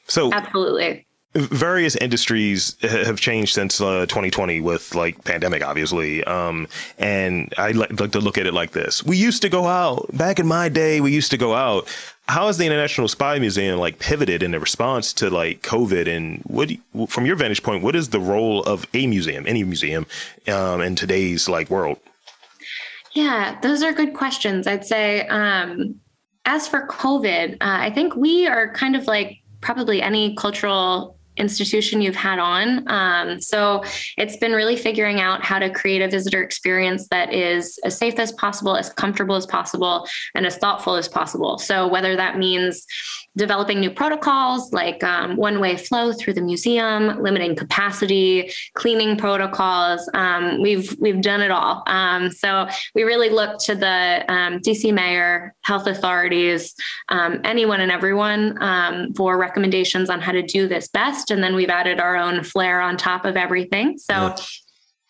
so 0.07 0.31
absolutely. 0.33 1.05
Various 1.33 1.95
industries 1.97 2.77
have 2.81 3.19
changed 3.19 3.53
since 3.53 3.79
uh, 3.79 4.07
2020 4.07 4.61
with 4.61 4.95
like 4.95 5.23
pandemic, 5.23 5.63
obviously. 5.63 6.23
Um, 6.23 6.67
and 6.97 7.53
I 7.57 7.71
like, 7.71 7.99
like 7.99 8.11
to 8.13 8.19
look 8.19 8.37
at 8.37 8.47
it 8.47 8.53
like 8.53 8.71
this: 8.71 9.03
we 9.03 9.17
used 9.17 9.41
to 9.43 9.49
go 9.49 9.67
out 9.67 10.07
back 10.13 10.39
in 10.39 10.47
my 10.47 10.69
day. 10.69 10.99
We 11.01 11.13
used 11.13 11.31
to 11.31 11.37
go 11.37 11.53
out. 11.53 11.87
How 12.27 12.47
has 12.47 12.57
the 12.57 12.65
International 12.65 13.07
Spy 13.07 13.39
Museum 13.39 13.79
like 13.79 13.99
pivoted 13.99 14.41
in 14.41 14.51
the 14.51 14.59
response 14.59 15.13
to 15.13 15.29
like 15.29 15.61
COVID? 15.61 16.07
And 16.07 16.41
what, 16.45 16.71
from 17.09 17.25
your 17.25 17.35
vantage 17.35 17.61
point, 17.61 17.83
what 17.83 17.95
is 17.95 18.09
the 18.09 18.19
role 18.19 18.63
of 18.63 18.87
a 18.93 19.05
museum, 19.05 19.45
any 19.47 19.63
museum, 19.63 20.07
um, 20.47 20.81
in 20.81 20.95
today's 20.95 21.47
like 21.47 21.69
world? 21.69 21.99
Yeah, 23.13 23.59
those 23.61 23.81
are 23.83 23.93
good 23.93 24.13
questions. 24.13 24.67
I'd 24.67 24.85
say, 24.85 25.25
um, 25.27 25.99
as 26.45 26.67
for 26.67 26.87
COVID, 26.87 27.53
uh, 27.55 27.57
I 27.61 27.91
think 27.91 28.15
we 28.15 28.47
are 28.47 28.71
kind 28.73 28.95
of 28.95 29.05
like 29.05 29.39
probably 29.61 30.01
any 30.01 30.35
cultural 30.35 31.17
institution 31.37 32.01
you've 32.01 32.15
had 32.15 32.39
on. 32.39 32.89
Um, 32.89 33.39
so 33.39 33.83
it's 34.17 34.37
been 34.37 34.53
really 34.53 34.75
figuring 34.75 35.19
out 35.19 35.43
how 35.43 35.59
to 35.59 35.69
create 35.69 36.01
a 36.01 36.09
visitor 36.09 36.41
experience 36.41 37.07
that 37.09 37.33
is 37.33 37.79
as 37.83 37.97
safe 37.97 38.19
as 38.19 38.31
possible, 38.33 38.75
as 38.75 38.89
comfortable 38.89 39.35
as 39.35 39.45
possible, 39.45 40.07
and 40.35 40.45
as 40.45 40.57
thoughtful 40.57 40.95
as 40.95 41.07
possible. 41.07 41.57
So 41.57 41.87
whether 41.87 42.15
that 42.15 42.37
means 42.37 42.85
developing 43.37 43.79
new 43.79 43.91
protocols 43.91 44.73
like 44.73 45.03
um, 45.03 45.37
one 45.37 45.59
way 45.59 45.77
flow 45.77 46.11
through 46.11 46.33
the 46.33 46.41
museum, 46.41 47.21
limiting 47.21 47.55
capacity, 47.55 48.51
cleaning 48.73 49.15
protocols. 49.15 50.09
Um, 50.13 50.61
we've 50.61 50.95
we've 50.99 51.21
done 51.21 51.41
it 51.41 51.51
all. 51.51 51.83
Um, 51.87 52.31
so 52.31 52.67
we 52.95 53.03
really 53.03 53.29
look 53.29 53.59
to 53.59 53.75
the 53.75 54.25
um, 54.27 54.59
DC 54.59 54.93
mayor, 54.93 55.55
health 55.63 55.87
authorities, 55.87 56.75
um, 57.09 57.39
anyone 57.43 57.79
and 57.79 57.91
everyone 57.91 58.57
for 59.15 59.37
recommendations 59.37 60.09
on 60.09 60.19
how 60.19 60.31
to 60.31 60.41
do 60.41 60.67
this 60.67 60.87
best. 60.89 61.31
And 61.31 61.43
then 61.43 61.55
we've 61.55 61.69
added 61.69 61.99
our 61.99 62.17
own 62.17 62.43
flair 62.43 62.81
on 62.81 62.97
top 62.97 63.25
of 63.25 63.37
everything. 63.37 63.97
So. 63.97 64.13
Yeah 64.13 64.35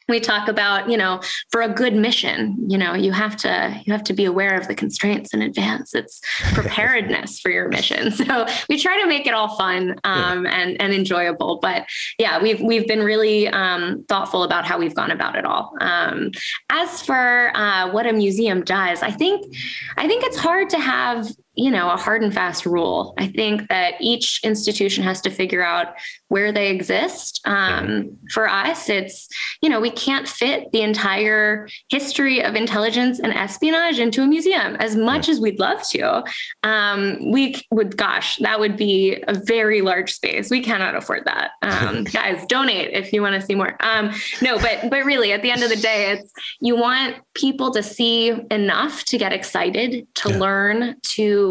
we 0.08 0.20
talk 0.20 0.48
about 0.48 0.90
you 0.90 0.98
know 0.98 1.22
for 1.52 1.62
a 1.62 1.70
good 1.70 1.94
mission 1.94 2.56
you 2.68 2.78
know 2.78 2.94
you 2.94 3.12
have 3.12 3.36
to 3.38 3.82
you 3.86 3.94
have 3.94 4.04
to 4.04 4.14
be 4.14 4.26
aware 4.26 4.58
of 4.58 4.68
the 4.68 4.76
constraints 4.76 5.34
in 5.34 5.42
advance. 5.42 5.94
It's 5.94 6.22
preparedness 6.54 7.40
for 7.40 7.50
your 7.50 7.70
mission. 7.70 8.12
So 8.12 8.46
we 8.68 8.80
try 8.80 9.00
to 9.02 9.08
make 9.08 9.28
it 9.28 9.34
all 9.34 9.56
fun 9.58 9.96
um, 10.04 10.46
yeah. 10.46 10.60
and 10.60 10.82
and 10.82 10.94
enjoyable. 10.94 11.60
But 11.62 11.86
yeah 12.20 12.42
we've 12.42 12.62
we've 12.62 12.88
been 12.88 13.04
really 13.04 13.48
um, 13.50 14.04
thoughtful 14.08 14.44
about 14.44 14.66
how 14.66 14.78
we've 14.78 14.96
gone 14.96 15.12
about 15.12 15.36
it 15.36 15.46
all. 15.46 15.74
Um, 15.80 16.32
as 16.70 17.02
for 17.02 17.52
uh, 17.56 17.92
what 17.92 18.06
a 18.06 18.14
museum 18.14 18.64
does 18.64 19.02
i 19.02 19.12
think 19.12 19.56
i 19.98 20.08
think 20.08 20.24
it's 20.24 20.38
hard 20.38 20.70
to 20.70 20.80
have 20.80 21.28
you 21.58 21.72
know 21.72 21.90
a 21.90 21.98
hard 21.98 22.22
and 22.22 22.34
fast 22.34 22.66
rule. 22.66 23.14
I 23.18 23.28
think 23.28 23.68
that 23.70 23.96
each 24.00 24.40
institution 24.44 25.04
has 25.04 25.20
to 25.22 25.32
figure 25.32 25.64
out 25.64 25.96
where 26.28 26.52
they 26.52 26.70
exist. 26.70 27.42
Um, 27.46 28.18
for 28.32 28.48
us 28.48 28.90
it's 28.90 29.28
you 29.62 29.70
know 29.70 29.80
we 29.80 29.90
can't 29.90 30.28
fit 30.28 30.72
the 30.72 30.82
entire 30.82 31.68
history 31.90 32.44
of 32.44 32.56
intelligence 32.56 33.20
and 33.20 33.34
espionage 33.34 34.00
into 34.00 34.22
a 34.22 34.28
museum 34.28 34.76
as 34.76 34.96
much 34.96 35.28
as 35.28 35.40
we'd 35.40 35.60
love 35.60 35.82
to. 35.90 36.24
Um, 36.64 37.32
we 37.32 37.56
would 37.72 37.98
gosh 37.98 38.38
that 38.38 38.60
would 38.60 38.78
be 38.78 39.24
a 39.28 39.34
very 39.34 39.82
large 39.82 40.14
space. 40.14 40.52
We 40.52 40.62
cannot 40.62 40.96
afford 40.96 41.26
that. 41.26 41.52
Um, 41.64 42.04
guys 42.14 42.46
donate 42.48 42.94
if 42.94 43.12
you 43.12 43.22
want 43.22 43.34
to 43.34 43.42
see 43.42 43.56
more. 43.56 43.76
Um, 43.80 44.12
no 44.42 44.60
but 44.60 44.90
but 44.92 45.04
really 45.06 45.32
at 45.32 45.42
the 45.42 45.50
end 45.50 45.64
of 45.64 45.70
the 45.70 45.76
day 45.76 46.12
it's 46.12 46.32
you 46.62 46.76
want 46.76 47.16
people 47.34 47.72
to 47.72 47.82
see 47.82 48.30
enough 48.52 49.04
to 49.06 49.18
get 49.18 49.34
excited 49.34 50.08
to 50.16 50.30
yeah. 50.30 50.38
learn 50.38 50.96
to 51.02 51.47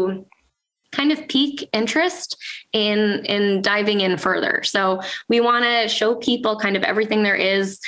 kind 0.91 1.11
of 1.11 1.27
pique 1.27 1.67
interest 1.73 2.37
in 2.73 3.25
in 3.25 3.61
diving 3.61 4.01
in 4.01 4.17
further. 4.17 4.63
So 4.63 5.01
we 5.29 5.39
want 5.39 5.65
to 5.65 5.87
show 5.87 6.15
people 6.15 6.57
kind 6.59 6.77
of 6.77 6.83
everything 6.83 7.23
there 7.23 7.35
is 7.35 7.79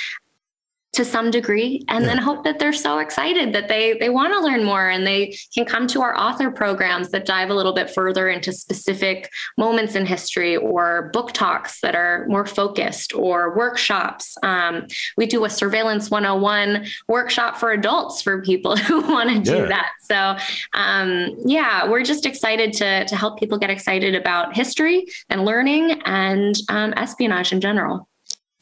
to 0.92 1.04
some 1.04 1.30
degree 1.30 1.84
and 1.88 2.02
yeah. 2.02 2.08
then 2.08 2.18
hope 2.18 2.42
that 2.44 2.58
they're 2.58 2.72
so 2.72 2.98
excited 2.98 3.52
that 3.52 3.68
they 3.68 3.94
they 3.94 4.08
want 4.08 4.32
to 4.32 4.40
learn 4.40 4.64
more 4.64 4.88
and 4.88 5.06
they 5.06 5.36
can 5.54 5.64
come 5.64 5.86
to 5.86 6.02
our 6.02 6.16
author 6.18 6.50
programs 6.50 7.10
that 7.10 7.24
dive 7.24 7.48
a 7.48 7.54
little 7.54 7.72
bit 7.72 7.88
further 7.88 8.28
into 8.28 8.52
specific 8.52 9.30
moments 9.56 9.94
in 9.94 10.04
history 10.04 10.56
or 10.56 11.10
book 11.12 11.32
talks 11.32 11.80
that 11.80 11.94
are 11.94 12.26
more 12.28 12.44
focused 12.44 13.14
or 13.14 13.56
workshops 13.56 14.36
um, 14.42 14.86
we 15.16 15.26
do 15.26 15.44
a 15.44 15.50
surveillance 15.50 16.10
101 16.10 16.84
workshop 17.06 17.56
for 17.56 17.70
adults 17.70 18.20
for 18.20 18.42
people 18.42 18.76
who 18.90 19.00
want 19.02 19.30
to 19.30 19.38
do 19.38 19.58
yeah. 19.58 19.66
that 19.66 19.90
so 20.02 20.36
um, 20.74 21.36
yeah 21.44 21.88
we're 21.88 22.02
just 22.02 22.26
excited 22.26 22.72
to 22.72 23.04
to 23.04 23.14
help 23.14 23.38
people 23.38 23.58
get 23.58 23.70
excited 23.70 24.16
about 24.16 24.56
history 24.56 25.06
and 25.28 25.44
learning 25.44 26.00
and 26.04 26.56
um, 26.68 26.92
espionage 26.96 27.52
in 27.52 27.60
general 27.60 28.08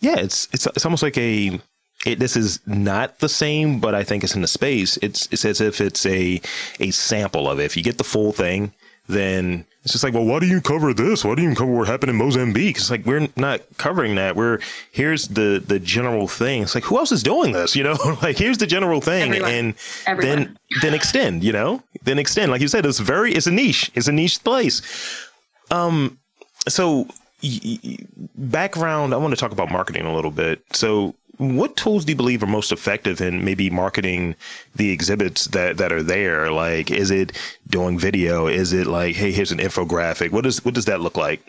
yeah 0.01 0.17
it's 0.17 0.47
it's 0.53 0.67
it's 0.67 0.85
almost 0.85 1.03
like 1.03 1.17
a 1.17 1.59
it, 2.09 2.19
this 2.19 2.37
is 2.37 2.61
not 2.67 3.19
the 3.21 3.29
same, 3.29 3.81
but 3.81 3.95
I 3.95 4.03
think 4.05 4.25
it's 4.25 4.35
in 4.35 4.43
the 4.43 4.49
space. 4.49 4.97
It's 5.03 5.29
it's 5.31 5.45
as 5.45 5.61
if 5.61 5.81
it's 5.81 6.05
a 6.07 6.41
a 6.81 6.91
sample 6.91 7.49
of 7.51 7.59
it. 7.61 7.65
If 7.65 7.77
you 7.77 7.83
get 7.83 7.99
the 7.99 8.05
full 8.05 8.33
thing, 8.33 8.73
then 9.09 9.65
it's 9.85 9.93
just 9.93 10.05
like, 10.05 10.13
well, 10.15 10.25
why 10.25 10.39
do 10.39 10.47
you 10.47 10.61
cover 10.61 10.93
this? 10.93 11.25
Why 11.25 11.35
do 11.35 11.43
you 11.43 11.55
cover 11.55 11.73
what 11.73 11.87
happened 11.89 12.11
in 12.11 12.17
Mozambique? 12.17 12.77
It's 12.77 12.91
like 12.91 13.07
we're 13.07 13.29
not 13.37 13.63
covering 13.79 14.17
that. 14.17 14.37
We're 14.37 14.59
here's 14.93 15.29
the 15.29 15.63
the 15.67 15.79
general 15.79 16.29
thing. 16.29 16.63
It's 16.63 16.75
like 16.75 16.85
who 16.85 16.99
else 16.99 17.13
is 17.13 17.23
doing 17.23 17.53
this? 17.53 17.75
You 17.79 17.85
know, 17.85 17.97
like 18.23 18.37
here's 18.39 18.59
the 18.59 18.67
general 18.67 19.01
thing, 19.01 19.31
Everyone. 19.31 19.51
and 19.51 19.75
Everyone. 20.07 20.37
then 20.37 20.59
then 20.83 20.95
extend. 20.95 21.45
You 21.45 21.53
know, 21.53 21.83
then 22.05 22.19
extend. 22.19 22.51
Like 22.53 22.61
you 22.61 22.69
said, 22.69 22.85
it's 22.87 22.99
very 22.99 23.33
it's 23.33 23.47
a 23.47 23.53
niche. 23.53 23.91
It's 23.95 24.09
a 24.09 24.13
niche 24.13 24.43
place. 24.45 24.83
Um, 25.71 26.19
so 26.69 27.07
background. 28.37 29.15
I 29.15 29.17
want 29.17 29.33
to 29.33 29.41
talk 29.41 29.53
about 29.53 29.71
marketing 29.71 30.07
a 30.07 30.15
little 30.15 30.31
bit. 30.31 30.63
So 30.73 31.15
what 31.39 31.77
tools 31.77 32.05
do 32.05 32.13
you 32.13 32.17
believe 32.17 32.43
are 32.43 32.47
most 32.47 32.73
effective 32.73 33.21
in 33.21 33.45
maybe 33.45 33.71
marketing 33.71 34.35
the 34.75 34.91
exhibits 34.91 35.47
that, 35.47 35.77
that 35.79 35.93
are 35.93 36.03
there? 36.03 36.51
Like, 36.51 36.91
is 36.91 37.11
it 37.11 37.33
doing 37.69 37.99
video? 37.99 38.47
Is 38.49 38.73
it 38.73 38.87
like, 38.87 39.17
hey, 39.17 39.33
here's 39.33 39.53
an 39.53 39.59
infographic? 39.59 40.33
What 40.33 40.45
does 40.45 40.65
what 40.65 40.75
does 40.75 40.85
that 40.87 41.01
look 41.01 41.17
like? 41.17 41.41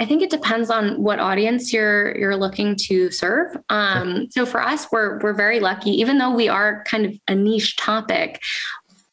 I 0.00 0.06
think 0.06 0.22
it 0.22 0.30
depends 0.30 0.70
on 0.70 1.02
what 1.02 1.18
audience 1.18 1.72
you're 1.72 2.16
you're 2.16 2.36
looking 2.36 2.74
to 2.86 3.10
serve. 3.10 3.54
Um, 3.68 4.30
so 4.30 4.46
for 4.46 4.62
us, 4.62 4.90
we're 4.90 5.18
we're 5.20 5.34
very 5.34 5.60
lucky, 5.60 5.90
even 5.90 6.16
though 6.16 6.34
we 6.34 6.48
are 6.48 6.82
kind 6.84 7.04
of 7.04 7.14
a 7.28 7.34
niche 7.34 7.76
topic 7.76 8.40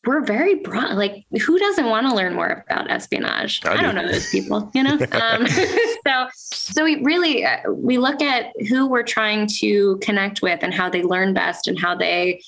we're 0.07 0.21
very 0.21 0.55
broad. 0.55 0.95
Like, 0.95 1.25
who 1.41 1.59
doesn't 1.59 1.85
want 1.85 2.07
to 2.07 2.15
learn 2.15 2.33
more 2.33 2.63
about 2.69 2.89
espionage? 2.89 3.61
I, 3.65 3.73
I 3.73 3.81
don't 3.81 3.93
know 3.93 4.07
those 4.07 4.29
people, 4.29 4.71
you 4.73 4.81
know. 4.81 4.93
um, 5.11 5.45
so, 6.07 6.27
so 6.33 6.83
we 6.83 7.03
really 7.03 7.45
uh, 7.45 7.71
we 7.71 7.97
look 7.97 8.21
at 8.21 8.53
who 8.69 8.87
we're 8.87 9.03
trying 9.03 9.47
to 9.59 9.97
connect 9.97 10.41
with 10.41 10.63
and 10.63 10.73
how 10.73 10.89
they 10.89 11.03
learn 11.03 11.33
best 11.33 11.67
and 11.67 11.77
how 11.77 11.93
they 11.93 12.41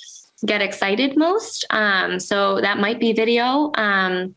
get 0.45 0.61
excited 0.61 1.17
most. 1.17 1.65
Um, 1.69 2.19
so 2.19 2.61
that 2.61 2.79
might 2.79 2.99
be 2.99 3.11
video. 3.11 3.71
Um, 3.75 4.35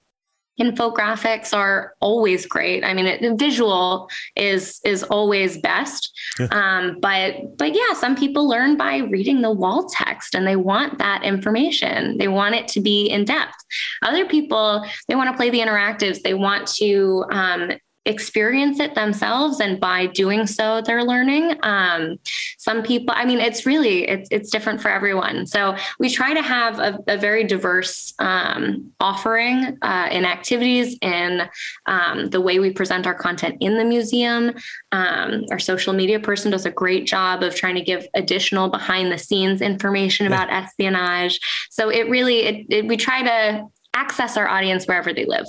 infographics 0.60 1.56
are 1.56 1.94
always 2.00 2.46
great. 2.46 2.84
I 2.84 2.94
mean 2.94 3.06
it, 3.06 3.38
visual 3.38 4.08
is 4.36 4.80
is 4.84 5.02
always 5.02 5.58
best. 5.58 6.12
Yeah. 6.38 6.46
um, 6.52 6.98
but 7.00 7.56
but 7.56 7.74
yeah 7.74 7.94
some 7.94 8.16
people 8.16 8.48
learn 8.48 8.76
by 8.76 8.98
reading 8.98 9.42
the 9.42 9.50
wall 9.50 9.88
text 9.88 10.34
and 10.34 10.46
they 10.46 10.56
want 10.56 10.98
that 10.98 11.24
information. 11.24 12.18
They 12.18 12.28
want 12.28 12.54
it 12.54 12.68
to 12.68 12.80
be 12.80 13.06
in 13.06 13.24
depth. 13.24 13.54
Other 14.02 14.26
people 14.26 14.84
they 15.08 15.14
want 15.14 15.30
to 15.30 15.36
play 15.36 15.50
the 15.50 15.60
interactives. 15.60 16.22
They 16.22 16.34
want 16.34 16.66
to 16.74 17.24
um, 17.30 17.72
experience 18.04 18.80
it 18.80 18.94
themselves 18.94 19.60
and 19.60 19.78
by 19.78 20.06
doing 20.06 20.46
so 20.46 20.80
they're 20.80 21.04
learning. 21.04 21.56
Um, 21.62 22.18
some 22.58 22.82
people 22.82 23.12
i 23.16 23.24
mean 23.24 23.40
it's 23.40 23.66
really 23.66 24.08
it's, 24.08 24.28
it's 24.30 24.50
different 24.50 24.80
for 24.80 24.88
everyone. 24.88 25.46
So 25.46 25.76
we 25.98 26.10
try 26.10 26.34
to 26.34 26.42
have 26.42 26.78
a, 26.78 26.98
a 27.08 27.16
very 27.16 27.44
diverse 27.44 28.14
um, 28.18 28.92
offering 29.00 29.78
uh, 29.82 30.08
in 30.10 30.24
activities 30.24 30.96
in 31.02 31.42
um, 31.86 32.30
the 32.30 32.40
way 32.40 32.58
we 32.58 32.72
present 32.72 33.06
our 33.06 33.14
content 33.14 33.56
in 33.60 33.78
the 33.78 33.84
museum. 33.84 34.52
Um, 34.92 35.44
our 35.50 35.58
social 35.58 35.92
media 35.92 36.20
person 36.20 36.50
does 36.50 36.66
a 36.66 36.70
great 36.70 37.06
job 37.06 37.42
of 37.42 37.54
trying 37.54 37.74
to 37.76 37.82
give 37.82 38.06
additional 38.14 38.68
behind 38.68 39.12
the 39.12 39.18
scenes 39.18 39.60
information 39.60 40.26
about 40.26 40.50
espionage. 40.50 41.40
So 41.70 41.88
it 41.88 42.08
really 42.08 42.40
it, 42.40 42.66
it, 42.68 42.86
we 42.86 42.96
try 42.96 43.22
to 43.22 43.66
access 43.94 44.36
our 44.36 44.48
audience 44.48 44.86
wherever 44.86 45.12
they 45.12 45.26
live 45.26 45.46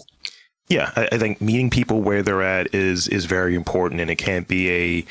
yeah, 0.69 0.91
I, 0.95 1.09
I, 1.11 1.17
think 1.17 1.41
meeting 1.41 1.69
people 1.69 2.01
where 2.01 2.23
they're 2.23 2.41
at 2.41 2.73
is 2.73 3.07
is 3.07 3.25
very 3.25 3.55
important, 3.55 4.01
and 4.01 4.09
it 4.09 4.15
can't 4.15 4.47
be 4.47 4.69
a 4.71 5.05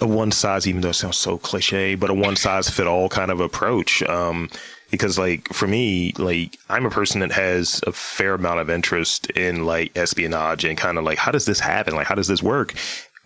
a 0.00 0.06
one 0.06 0.30
size, 0.30 0.66
even 0.66 0.82
though 0.82 0.90
it 0.90 0.94
sounds 0.94 1.16
so 1.16 1.38
cliche, 1.38 1.94
but 1.94 2.10
a 2.10 2.14
one 2.14 2.36
size 2.36 2.68
fit 2.68 2.86
all 2.86 3.08
kind 3.08 3.30
of 3.30 3.40
approach. 3.40 4.02
Um, 4.04 4.50
because 4.90 5.18
like 5.18 5.52
for 5.52 5.66
me, 5.66 6.12
like 6.18 6.58
I'm 6.68 6.86
a 6.86 6.90
person 6.90 7.20
that 7.20 7.32
has 7.32 7.80
a 7.86 7.92
fair 7.92 8.34
amount 8.34 8.60
of 8.60 8.70
interest 8.70 9.30
in 9.30 9.64
like 9.64 9.96
espionage 9.96 10.64
and 10.64 10.76
kind 10.76 10.98
of 10.98 11.04
like 11.04 11.18
how 11.18 11.30
does 11.30 11.46
this 11.46 11.60
happen? 11.60 11.94
Like 11.94 12.06
how 12.06 12.14
does 12.14 12.28
this 12.28 12.42
work? 12.42 12.74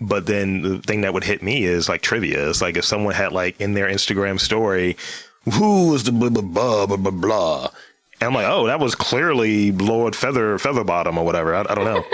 But 0.01 0.27
then 0.27 0.63
the 0.63 0.79
thing 0.81 1.03
that 1.03 1.15
would 1.15 1.25
hit 1.25 1.43
me 1.43 1.65
is 1.65 1.89
like 1.89 2.03
trivia. 2.03 2.49
It's 2.51 2.61
like 2.61 2.77
if 2.77 2.85
someone 2.85 3.15
had 3.15 3.33
like 3.33 3.61
in 3.61 3.75
their 3.75 3.89
Instagram 3.89 4.39
story, 4.39 4.97
who 5.45 5.91
was 5.91 6.05
the 6.05 6.13
blah 6.13 6.29
blah 6.29 6.43
blah 6.43 6.87
blah 6.87 6.97
blah 6.97 7.11
blah 7.11 7.71
and 8.25 8.35
I'm 8.35 8.43
like, 8.43 8.51
oh, 8.51 8.67
that 8.67 8.81
was 8.81 8.95
clearly 8.95 9.71
Lord 9.73 10.17
Feather 10.17 10.57
Featherbottom 10.57 11.17
or 11.17 11.25
whatever. 11.25 11.55
I, 11.55 11.61
I 11.61 11.75
don't 11.75 11.85
know. 11.85 12.05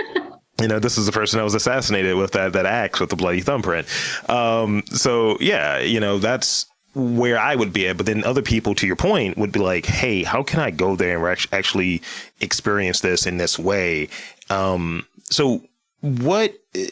you 0.61 0.69
know, 0.69 0.79
this 0.81 0.99
is 0.99 1.07
the 1.07 1.13
person 1.13 1.39
that 1.39 1.45
was 1.45 1.55
assassinated 1.55 2.17
with 2.17 2.33
that 2.33 2.53
that 2.55 2.67
axe 2.67 2.99
with 2.99 3.11
the 3.11 3.17
bloody 3.17 3.41
thumbprint. 3.41 3.87
Um, 4.29 4.83
so 4.87 5.39
yeah, 5.41 5.79
you 5.79 6.01
know, 6.01 6.19
that's 6.19 6.67
where 6.95 7.39
I 7.39 7.55
would 7.55 7.73
be 7.73 7.87
at. 7.87 7.97
But 7.97 8.07
then 8.07 8.25
other 8.25 8.43
people, 8.43 8.75
to 8.75 8.87
your 8.87 8.97
point, 8.97 9.39
would 9.39 9.53
be 9.53 9.61
like, 9.61 9.87
hey, 9.87 10.25
how 10.25 10.43
can 10.43 10.59
I 10.59 10.71
go 10.71 10.97
there 10.97 11.25
and 11.25 11.47
actually 11.53 12.03
experience 12.41 13.01
this 13.01 13.27
in 13.27 13.37
this 13.37 13.59
way? 13.59 14.09
Um, 14.49 15.07
so 15.25 15.63
what 16.01 16.51
uh, 16.75 16.89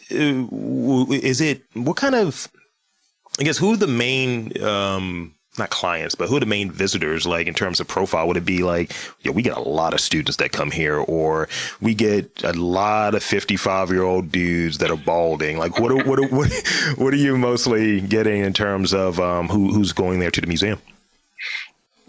it? 1.41 1.63
What 1.75 1.97
kind 1.97 2.15
of? 2.15 2.49
I 3.41 3.45
guess 3.45 3.59
who 3.59 3.73
are 3.73 3.77
the 3.77 3.87
main 3.87 4.63
um, 4.63 5.35
not 5.59 5.71
clients, 5.71 6.15
but 6.15 6.29
who 6.29 6.37
are 6.37 6.41
the 6.41 6.47
main 6.47 6.71
visitors 6.71 7.27
like 7.27 7.47
in 7.47 7.55
terms 7.55 7.81
of 7.81 7.89
profile? 7.89 8.27
Would 8.29 8.37
it 8.37 8.45
be 8.45 8.63
like, 8.63 8.93
yeah, 9.21 9.33
we 9.33 9.43
get 9.43 9.57
a 9.57 9.61
lot 9.61 9.95
of 9.95 10.01
students 10.01 10.37
that 10.39 10.53
come 10.53 10.71
here, 10.71 10.99
or 10.99 11.49
we 11.81 11.95
get 11.95 12.43
a 12.45 12.53
lot 12.53 13.15
of 13.15 13.23
55 13.23 13.91
year 13.91 14.03
old 14.03 14.31
dudes 14.33 14.79
that 14.79 14.91
are 14.91 14.97
balding? 14.97 15.59
Like, 15.59 15.79
what 15.79 15.91
are, 15.91 16.05
what 16.05 16.19
are, 16.19 16.29
what, 16.37 16.51
what 16.97 17.13
are 17.13 17.19
you 17.19 17.37
mostly 17.37 18.01
getting 18.01 18.43
in 18.43 18.53
terms 18.53 18.93
of 18.95 19.21
um, 19.21 19.49
who, 19.49 19.73
who's 19.73 19.93
going 19.93 20.21
there 20.21 20.31
to 20.31 20.41
the 20.41 20.47
museum? 20.47 20.79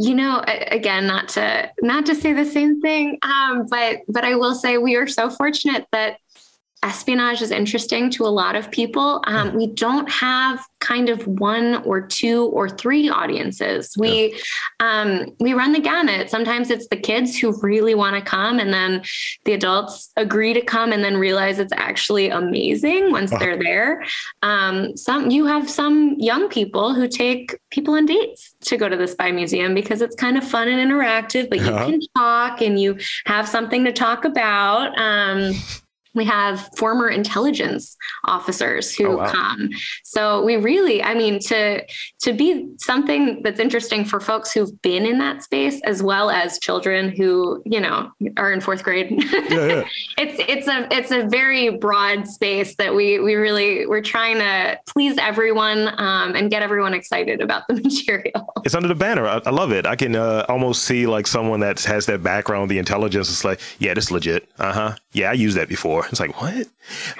you 0.01 0.15
know 0.15 0.41
again 0.47 1.05
not 1.05 1.27
to 1.27 1.69
not 1.81 2.05
to 2.05 2.15
say 2.15 2.31
the 2.31 2.45
same 2.45 2.79
thing 2.81 3.19
um, 3.21 3.67
but 3.69 3.97
but 4.07 4.23
i 4.23 4.33
will 4.33 4.55
say 4.55 4.77
we 4.77 4.95
are 4.95 5.05
so 5.05 5.29
fortunate 5.29 5.85
that 5.91 6.17
espionage 6.83 7.41
is 7.41 7.51
interesting 7.51 8.09
to 8.11 8.25
a 8.25 8.29
lot 8.29 8.55
of 8.55 8.71
people. 8.71 9.21
Um, 9.25 9.53
we 9.53 9.67
don't 9.67 10.09
have 10.09 10.65
kind 10.79 11.09
of 11.09 11.27
one 11.27 11.83
or 11.83 11.99
two 11.99 12.45
or 12.47 12.69
three 12.69 13.09
audiences. 13.09 13.93
We 13.97 14.31
yeah. 14.31 14.39
um, 14.79 15.35
we 15.39 15.53
run 15.53 15.73
the 15.73 15.81
gamut. 15.81 16.29
Sometimes 16.29 16.69
it's 16.69 16.87
the 16.87 16.95
kids 16.95 17.37
who 17.37 17.59
really 17.61 17.95
want 17.95 18.15
to 18.15 18.21
come, 18.21 18.59
and 18.59 18.73
then 18.73 19.03
the 19.45 19.53
adults 19.53 20.11
agree 20.15 20.53
to 20.53 20.61
come, 20.61 20.93
and 20.93 21.03
then 21.03 21.17
realize 21.17 21.59
it's 21.59 21.73
actually 21.73 22.29
amazing 22.29 23.11
once 23.11 23.31
uh-huh. 23.31 23.43
they're 23.43 23.59
there. 23.61 24.05
Um, 24.41 24.95
some 24.95 25.29
you 25.29 25.45
have 25.45 25.69
some 25.69 26.15
young 26.17 26.47
people 26.47 26.93
who 26.93 27.07
take 27.07 27.57
people 27.71 27.95
on 27.95 28.05
dates 28.05 28.55
to 28.61 28.77
go 28.77 28.87
to 28.87 28.95
the 28.95 29.07
Spy 29.07 29.31
Museum 29.31 29.73
because 29.73 30.01
it's 30.01 30.15
kind 30.15 30.37
of 30.37 30.47
fun 30.47 30.69
and 30.69 30.91
interactive, 30.91 31.49
but 31.49 31.59
uh-huh. 31.59 31.87
you 31.87 31.91
can 31.91 32.01
talk 32.15 32.61
and 32.61 32.79
you 32.79 32.97
have 33.25 33.47
something 33.47 33.83
to 33.83 33.91
talk 33.91 34.23
about. 34.23 34.97
We 36.13 36.25
have 36.25 36.69
former 36.75 37.09
intelligence 37.09 37.95
officers 38.25 38.95
who 38.95 39.07
oh, 39.07 39.17
wow. 39.17 39.31
come. 39.31 39.69
So 40.03 40.43
we 40.43 40.57
really 40.57 41.01
i 41.03 41.13
mean 41.13 41.39
to 41.39 41.85
to 42.19 42.33
be 42.33 42.67
something 42.77 43.41
that's 43.43 43.59
interesting 43.59 44.05
for 44.05 44.19
folks 44.19 44.51
who've 44.51 44.81
been 44.81 45.05
in 45.05 45.19
that 45.19 45.43
space 45.43 45.81
as 45.83 46.01
well 46.01 46.29
as 46.29 46.59
children 46.59 47.09
who 47.09 47.61
you 47.65 47.79
know 47.79 48.11
are 48.37 48.51
in 48.51 48.61
fourth 48.61 48.83
grade. 48.83 49.07
Yeah, 49.11 49.49
yeah. 49.49 49.87
it's 50.17 50.41
it's 50.47 50.67
a 50.67 50.87
it's 50.91 51.11
a 51.11 51.27
very 51.27 51.69
broad 51.69 52.27
space 52.27 52.75
that 52.75 52.93
we 52.93 53.19
we 53.19 53.35
really 53.35 53.85
we're 53.85 54.01
trying 54.01 54.37
to 54.37 54.79
please 54.87 55.17
everyone 55.17 55.89
um, 55.99 56.35
and 56.35 56.49
get 56.49 56.61
everyone 56.63 56.93
excited 56.93 57.41
about 57.41 57.67
the 57.67 57.75
material. 57.83 58.53
It's 58.65 58.75
under 58.75 58.87
the 58.87 58.95
banner. 58.95 59.25
I, 59.25 59.41
I 59.45 59.49
love 59.51 59.71
it. 59.71 59.85
I 59.85 59.95
can 59.95 60.15
uh, 60.15 60.45
almost 60.49 60.83
see 60.83 61.07
like 61.07 61.27
someone 61.27 61.59
that 61.61 61.81
has 61.83 62.05
that 62.07 62.23
background 62.23 62.69
the 62.69 62.79
intelligence. 62.79 63.29
It's 63.29 63.45
like 63.45 63.59
yeah 63.79 63.93
this 63.93 64.11
legit. 64.11 64.49
Uh-huh. 64.59 64.95
Yeah 65.13 65.29
i 65.29 65.33
used 65.33 65.57
that 65.57 65.67
before 65.67 65.98
It's 66.09 66.19
like, 66.19 66.41
what? 66.41 66.67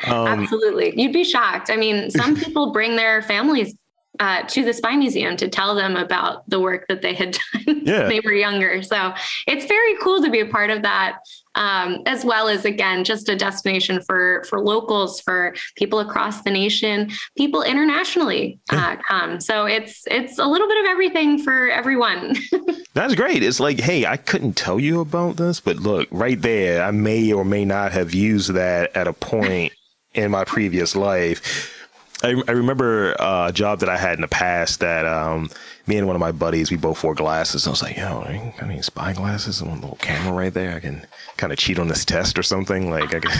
Um, 0.07 0.27
Absolutely. 0.27 0.93
You'd 0.99 1.13
be 1.13 1.23
shocked. 1.23 1.69
I 1.69 1.75
mean, 1.75 2.09
some 2.09 2.35
people 2.43 2.71
bring 2.71 2.95
their 2.95 3.21
families 3.21 3.75
uh, 4.19 4.43
to 4.43 4.65
the 4.65 4.73
Spy 4.73 4.95
Museum 4.95 5.37
to 5.37 5.47
tell 5.47 5.75
them 5.75 5.95
about 5.95 6.47
the 6.49 6.59
work 6.59 6.85
that 6.89 7.01
they 7.01 7.13
had 7.13 7.31
done 7.65 7.81
yeah. 7.85 7.99
when 7.99 8.09
they 8.09 8.19
were 8.19 8.33
younger. 8.33 8.81
So 8.81 9.13
it's 9.47 9.65
very 9.65 9.95
cool 9.97 10.21
to 10.21 10.29
be 10.29 10.41
a 10.41 10.45
part 10.45 10.69
of 10.69 10.81
that, 10.81 11.19
um, 11.55 12.03
as 12.05 12.25
well 12.25 12.49
as 12.49 12.65
again 12.65 13.03
just 13.03 13.29
a 13.29 13.35
destination 13.35 14.01
for 14.01 14.43
for 14.49 14.59
locals, 14.59 15.21
for 15.21 15.55
people 15.75 15.99
across 15.99 16.41
the 16.41 16.51
nation, 16.51 17.11
people 17.37 17.63
internationally 17.63 18.59
uh, 18.71 18.97
come. 18.97 19.39
So 19.39 19.65
it's 19.65 20.03
it's 20.07 20.37
a 20.37 20.45
little 20.45 20.67
bit 20.67 20.77
of 20.79 20.85
everything 20.85 21.41
for 21.41 21.69
everyone. 21.69 22.35
That's 22.93 23.15
great. 23.15 23.41
It's 23.41 23.59
like, 23.59 23.79
hey, 23.79 24.05
I 24.05 24.17
couldn't 24.17 24.53
tell 24.53 24.79
you 24.79 24.99
about 24.99 25.37
this, 25.37 25.61
but 25.61 25.77
look, 25.77 26.09
right 26.11 26.41
there, 26.41 26.83
I 26.83 26.91
may 26.91 27.31
or 27.31 27.45
may 27.45 27.63
not 27.63 27.93
have 27.93 28.13
used 28.13 28.53
that 28.53 28.95
at 28.95 29.07
a 29.07 29.13
point 29.13 29.71
in 30.13 30.31
my 30.31 30.43
previous 30.43 30.95
life 30.95 31.78
I, 32.21 32.41
I 32.47 32.51
remember 32.51 33.19
uh, 33.19 33.49
a 33.49 33.53
job 33.53 33.79
that 33.79 33.89
I 33.89 33.97
had 33.97 34.15
in 34.15 34.21
the 34.21 34.27
past 34.27 34.81
that 34.81 35.05
um, 35.05 35.49
me 35.87 35.97
and 35.97 36.05
one 36.05 36.15
of 36.15 36.19
my 36.19 36.31
buddies, 36.31 36.69
we 36.69 36.77
both 36.77 37.03
wore 37.03 37.15
glasses. 37.15 37.65
And 37.65 37.69
I 37.69 37.71
was 37.71 37.81
like, 37.81 37.97
yo, 37.97 38.21
I 38.21 38.53
got 38.57 38.69
any 38.69 38.81
spy 38.81 39.13
glasses 39.13 39.61
and 39.61 39.69
one 39.69 39.81
little 39.81 39.97
camera 39.97 40.33
right 40.33 40.53
there. 40.53 40.75
I 40.75 40.79
can 40.79 41.05
kind 41.37 41.53
of 41.53 41.59
cheat 41.59 41.79
on 41.79 41.87
this 41.87 42.03
test 42.03 42.37
or 42.37 42.43
something. 42.43 42.89
Like, 42.89 43.13
I 43.13 43.21
can, 43.21 43.31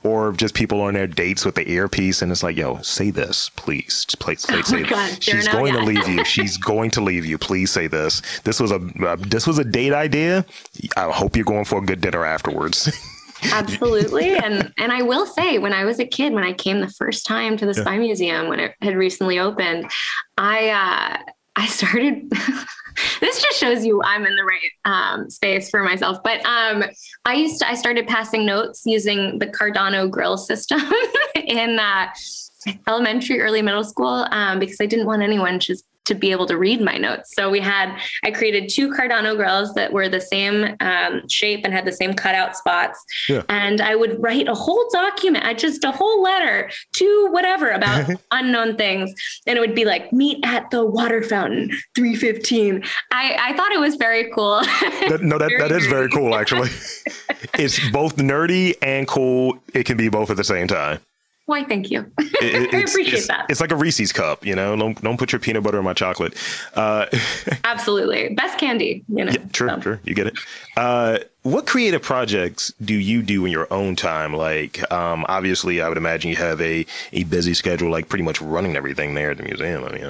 or 0.04 0.32
just 0.32 0.54
people 0.54 0.80
on 0.80 0.94
their 0.94 1.08
dates 1.08 1.44
with 1.44 1.56
the 1.56 1.68
earpiece 1.68 2.22
and 2.22 2.30
it's 2.30 2.44
like, 2.44 2.56
yo, 2.56 2.80
say 2.82 3.10
this, 3.10 3.50
please. 3.56 4.04
Just 4.04 4.20
play, 4.20 4.36
play, 4.36 4.58
oh 4.58 4.62
say 4.62 4.82
God, 4.84 5.22
She's 5.22 5.48
going 5.48 5.74
to 5.74 5.80
leave 5.80 6.06
you. 6.06 6.24
She's 6.24 6.56
going 6.56 6.90
to 6.92 7.00
leave 7.00 7.26
you. 7.26 7.36
Please 7.36 7.70
say 7.72 7.88
this. 7.88 8.22
This 8.40 8.60
was 8.60 8.70
a, 8.70 8.80
uh, 9.04 9.16
this 9.18 9.46
was 9.46 9.58
a 9.58 9.64
date 9.64 9.92
idea. 9.92 10.46
I 10.96 11.10
hope 11.10 11.34
you're 11.34 11.44
going 11.44 11.64
for 11.64 11.78
a 11.78 11.84
good 11.84 12.00
dinner 12.00 12.24
afterwards. 12.24 12.90
Absolutely. 13.52 14.34
and 14.44 14.72
and 14.78 14.92
I 14.92 15.02
will 15.02 15.26
say 15.26 15.58
when 15.58 15.72
I 15.72 15.84
was 15.84 15.98
a 16.00 16.06
kid, 16.06 16.32
when 16.32 16.44
I 16.44 16.52
came 16.52 16.80
the 16.80 16.88
first 16.88 17.26
time 17.26 17.56
to 17.56 17.66
the 17.66 17.74
yeah. 17.74 17.82
Spy 17.82 17.98
Museum 17.98 18.48
when 18.48 18.60
it 18.60 18.74
had 18.82 18.96
recently 18.96 19.38
opened, 19.38 19.90
I 20.36 20.68
uh 20.70 21.30
I 21.56 21.66
started 21.66 22.30
this 23.20 23.42
just 23.42 23.58
shows 23.58 23.84
you 23.84 24.02
I'm 24.02 24.24
in 24.26 24.36
the 24.36 24.44
right 24.44 24.70
um, 24.84 25.30
space 25.30 25.70
for 25.70 25.82
myself. 25.82 26.18
But 26.22 26.44
um, 26.44 26.84
I 27.24 27.34
used 27.34 27.60
to, 27.60 27.68
I 27.68 27.74
started 27.74 28.06
passing 28.06 28.46
notes 28.46 28.82
using 28.84 29.38
the 29.38 29.46
Cardano 29.46 30.10
grille 30.10 30.36
system 30.36 30.80
in 31.34 31.78
uh, 31.78 32.08
elementary, 32.86 33.40
early 33.40 33.62
middle 33.62 33.84
school 33.84 34.26
um, 34.30 34.58
because 34.58 34.80
I 34.80 34.86
didn't 34.86 35.06
want 35.06 35.22
anyone 35.22 35.58
just 35.58 35.84
to 36.08 36.14
be 36.14 36.32
able 36.32 36.46
to 36.46 36.58
read 36.58 36.80
my 36.80 36.96
notes. 36.96 37.34
So 37.34 37.50
we 37.50 37.60
had, 37.60 37.96
I 38.24 38.30
created 38.30 38.68
two 38.68 38.90
Cardano 38.90 39.36
grilles 39.36 39.74
that 39.74 39.92
were 39.92 40.08
the 40.08 40.20
same 40.20 40.76
um, 40.80 41.28
shape 41.28 41.60
and 41.64 41.72
had 41.72 41.84
the 41.84 41.92
same 41.92 42.14
cutout 42.14 42.56
spots. 42.56 43.02
Yeah. 43.28 43.42
And 43.48 43.80
I 43.80 43.94
would 43.94 44.20
write 44.22 44.48
a 44.48 44.54
whole 44.54 44.88
document, 44.92 45.44
I 45.44 45.54
just 45.54 45.84
a 45.84 45.92
whole 45.92 46.22
letter 46.22 46.70
to 46.94 47.28
whatever 47.30 47.70
about 47.70 48.10
unknown 48.32 48.76
things. 48.76 49.12
And 49.46 49.56
it 49.56 49.60
would 49.60 49.74
be 49.74 49.84
like, 49.84 50.12
meet 50.12 50.38
at 50.44 50.70
the 50.70 50.84
water 50.84 51.22
fountain, 51.22 51.70
315. 51.94 52.82
I, 53.12 53.36
I 53.40 53.56
thought 53.56 53.72
it 53.72 53.80
was 53.80 53.96
very 53.96 54.30
cool. 54.32 54.60
that, 55.08 55.20
no, 55.22 55.38
that, 55.38 55.52
that 55.58 55.72
is 55.72 55.86
very 55.86 56.08
cool, 56.08 56.34
actually. 56.34 56.70
it's 57.54 57.78
both 57.90 58.16
nerdy 58.16 58.74
and 58.82 59.06
cool. 59.06 59.58
It 59.74 59.84
can 59.84 59.96
be 59.96 60.08
both 60.08 60.30
at 60.30 60.36
the 60.36 60.44
same 60.44 60.66
time. 60.66 61.00
Why? 61.48 61.64
Thank 61.64 61.90
you. 61.90 62.04
It, 62.40 62.72
I 62.72 62.78
appreciate 62.78 63.14
it's, 63.14 63.26
that. 63.26 63.46
It's 63.48 63.60
like 63.60 63.72
a 63.72 63.76
Reese's 63.76 64.12
cup, 64.12 64.46
you 64.46 64.54
know. 64.54 64.76
Don't 64.76 65.02
don't 65.02 65.18
put 65.18 65.32
your 65.32 65.40
peanut 65.40 65.64
butter 65.64 65.78
in 65.78 65.84
my 65.84 65.92
chocolate. 65.92 66.34
Uh, 66.74 67.06
Absolutely, 67.64 68.32
best 68.34 68.58
candy. 68.58 69.02
You 69.08 69.24
know. 69.24 69.32
Yeah, 69.32 69.44
true, 69.52 69.68
so. 69.68 69.80
true. 69.80 69.98
You 70.04 70.14
get 70.14 70.28
it. 70.28 70.38
Uh, 70.76 71.18
what 71.42 71.66
creative 71.66 72.00
projects 72.00 72.72
do 72.80 72.94
you 72.94 73.22
do 73.22 73.44
in 73.44 73.50
your 73.50 73.66
own 73.72 73.96
time? 73.96 74.34
Like, 74.34 74.90
um, 74.92 75.26
obviously, 75.28 75.80
I 75.80 75.88
would 75.88 75.98
imagine 75.98 76.30
you 76.30 76.36
have 76.36 76.60
a, 76.60 76.86
a 77.12 77.24
busy 77.24 77.54
schedule, 77.54 77.90
like 77.90 78.08
pretty 78.08 78.24
much 78.24 78.40
running 78.40 78.76
everything 78.76 79.14
there 79.14 79.32
at 79.32 79.38
the 79.38 79.42
museum. 79.42 79.82
I 79.84 79.92
mean, 79.92 80.08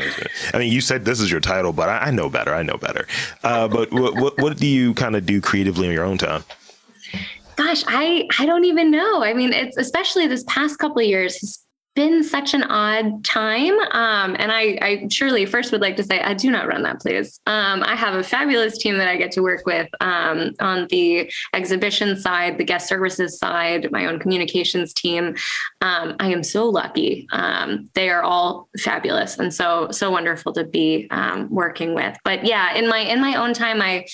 I 0.52 0.58
mean, 0.58 0.70
you 0.70 0.82
said 0.82 1.06
this 1.06 1.18
is 1.18 1.30
your 1.30 1.40
title, 1.40 1.72
but 1.72 1.88
I, 1.88 1.98
I 1.98 2.10
know 2.10 2.28
better. 2.28 2.54
I 2.54 2.62
know 2.62 2.76
better. 2.76 3.06
Uh, 3.42 3.68
but 3.68 3.90
what, 3.90 4.16
what, 4.16 4.38
what 4.38 4.58
do 4.58 4.66
you 4.66 4.92
kind 4.94 5.16
of 5.16 5.24
do 5.24 5.40
creatively 5.40 5.86
in 5.86 5.94
your 5.94 6.04
own 6.04 6.18
time? 6.18 6.44
Gosh, 7.58 7.82
I 7.86 8.28
I 8.38 8.46
don't 8.46 8.64
even 8.64 8.90
know. 8.90 9.22
I 9.22 9.34
mean, 9.34 9.52
it's 9.52 9.76
especially 9.76 10.26
this 10.26 10.44
past 10.46 10.78
couple 10.78 11.00
of 11.00 11.06
years 11.06 11.36
has 11.40 11.64
been 11.98 12.22
such 12.22 12.54
an 12.54 12.62
odd 12.62 13.24
time. 13.24 13.76
Um, 13.90 14.36
and 14.38 14.52
I, 14.52 14.78
I 14.80 15.08
surely 15.10 15.44
first 15.46 15.72
would 15.72 15.80
like 15.80 15.96
to 15.96 16.04
say 16.04 16.20
I 16.20 16.32
do 16.32 16.48
not 16.48 16.68
run 16.68 16.84
that 16.84 17.00
place. 17.00 17.40
Um, 17.46 17.82
I 17.82 17.96
have 17.96 18.14
a 18.14 18.22
fabulous 18.22 18.78
team 18.78 18.98
that 18.98 19.08
I 19.08 19.16
get 19.16 19.32
to 19.32 19.40
work 19.42 19.66
with 19.66 19.88
um, 20.00 20.52
on 20.60 20.86
the 20.90 21.28
exhibition 21.54 22.16
side, 22.16 22.56
the 22.56 22.62
guest 22.62 22.86
services 22.86 23.36
side, 23.36 23.90
my 23.90 24.06
own 24.06 24.20
communications 24.20 24.94
team. 24.94 25.34
Um, 25.80 26.14
I 26.20 26.30
am 26.30 26.44
so 26.44 26.68
lucky. 26.68 27.26
Um, 27.32 27.90
they 27.94 28.10
are 28.10 28.22
all 28.22 28.68
fabulous 28.78 29.36
and 29.36 29.52
so 29.52 29.88
so 29.90 30.08
wonderful 30.08 30.52
to 30.52 30.62
be 30.62 31.08
um, 31.10 31.50
working 31.50 31.96
with. 31.96 32.16
But 32.22 32.44
yeah, 32.44 32.76
in 32.76 32.88
my 32.88 33.00
in 33.00 33.20
my 33.20 33.34
own 33.34 33.54
time, 33.54 33.82
I 33.82 34.06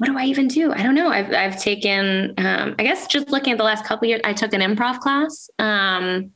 what 0.00 0.06
do 0.06 0.16
I 0.16 0.24
even 0.24 0.48
do? 0.48 0.72
I 0.72 0.82
don't 0.82 0.94
know. 0.94 1.10
I've 1.10 1.30
I've 1.34 1.60
taken 1.60 2.32
um, 2.38 2.74
I 2.78 2.84
guess 2.84 3.06
just 3.06 3.28
looking 3.28 3.52
at 3.52 3.58
the 3.58 3.64
last 3.64 3.84
couple 3.84 4.08
years, 4.08 4.22
I 4.24 4.32
took 4.32 4.54
an 4.54 4.62
improv 4.62 4.98
class. 5.00 5.50
Um, 5.58 6.32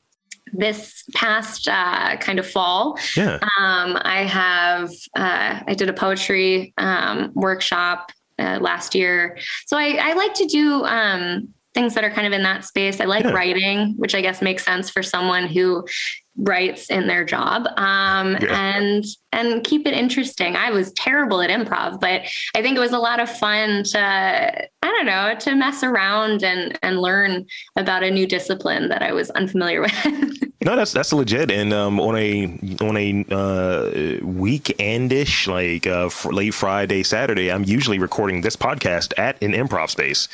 this 0.52 1.02
past 1.14 1.66
uh, 1.66 2.18
kind 2.18 2.38
of 2.38 2.46
fall. 2.46 2.98
Yeah. 3.16 3.36
Um, 3.36 3.98
I 4.02 4.24
have 4.28 4.90
uh, 5.16 5.60
I 5.66 5.74
did 5.74 5.88
a 5.88 5.94
poetry 5.94 6.74
um, 6.76 7.32
workshop 7.32 8.12
uh, 8.38 8.58
last 8.60 8.94
year, 8.94 9.38
so 9.64 9.78
I, 9.78 9.98
I 9.98 10.12
like 10.12 10.34
to 10.34 10.44
do 10.44 10.84
um, 10.84 11.48
things 11.72 11.94
that 11.94 12.04
are 12.04 12.10
kind 12.10 12.26
of 12.26 12.34
in 12.34 12.42
that 12.42 12.66
space. 12.66 13.00
I 13.00 13.06
like 13.06 13.24
yeah. 13.24 13.32
writing, 13.32 13.94
which 13.96 14.14
I 14.14 14.20
guess 14.20 14.42
makes 14.42 14.62
sense 14.62 14.90
for 14.90 15.02
someone 15.02 15.46
who 15.46 15.86
writes 16.36 16.90
in 16.90 17.06
their 17.06 17.24
job 17.24 17.66
um, 17.76 18.32
yeah. 18.32 18.76
and 18.76 19.04
and 19.32 19.62
keep 19.62 19.86
it 19.86 19.94
interesting 19.94 20.56
i 20.56 20.70
was 20.70 20.92
terrible 20.92 21.40
at 21.40 21.50
improv 21.50 22.00
but 22.00 22.22
i 22.54 22.62
think 22.62 22.76
it 22.76 22.80
was 22.80 22.92
a 22.92 22.98
lot 22.98 23.20
of 23.20 23.30
fun 23.30 23.84
to 23.84 23.98
i 23.98 24.66
don't 24.82 25.06
know 25.06 25.34
to 25.38 25.54
mess 25.54 25.82
around 25.82 26.42
and 26.42 26.78
and 26.82 27.00
learn 27.00 27.44
about 27.76 28.02
a 28.02 28.10
new 28.10 28.26
discipline 28.26 28.88
that 28.88 29.02
i 29.02 29.12
was 29.12 29.30
unfamiliar 29.30 29.80
with 29.82 30.53
no, 30.64 30.76
that's 30.76 30.92
that's 30.92 31.12
legit. 31.12 31.50
And 31.50 31.72
um, 31.72 32.00
on 32.00 32.16
a 32.16 32.44
on 32.80 32.96
a 32.96 33.20
uh, 33.30 33.90
weekendish, 34.22 35.46
like 35.46 35.86
uh, 35.86 36.08
late 36.30 36.54
Friday, 36.54 37.02
Saturday, 37.02 37.52
I'm 37.52 37.64
usually 37.64 37.98
recording 37.98 38.40
this 38.40 38.56
podcast 38.56 39.12
at 39.18 39.40
an 39.42 39.52
improv 39.52 39.90
space. 39.90 40.28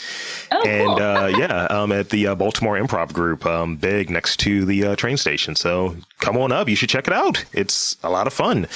Oh, 0.53 0.67
and 0.67 0.89
cool. 0.89 1.03
uh, 1.03 1.27
yeah, 1.29 1.65
um, 1.65 1.93
at 1.93 2.11
the 2.11 2.29
uh, 2.29 2.35
Baltimore 2.35 2.79
Improv 2.79 3.13
Group, 3.13 3.45
um, 3.45 3.77
big 3.77 4.11
next 4.11 4.39
to 4.41 4.65
the 4.65 4.87
uh, 4.87 4.97
train 4.97 5.17
station. 5.17 5.55
So 5.57 5.97
come 6.19 6.37
on 6.37 6.53
up, 6.53 6.69
you 6.69 6.77
should 6.77 6.89
check 6.91 7.07
it 7.07 7.13
out. 7.15 7.45
It's 7.53 7.97
a 8.03 8.11
lot 8.11 8.27
of 8.27 8.33
fun. 8.33 8.67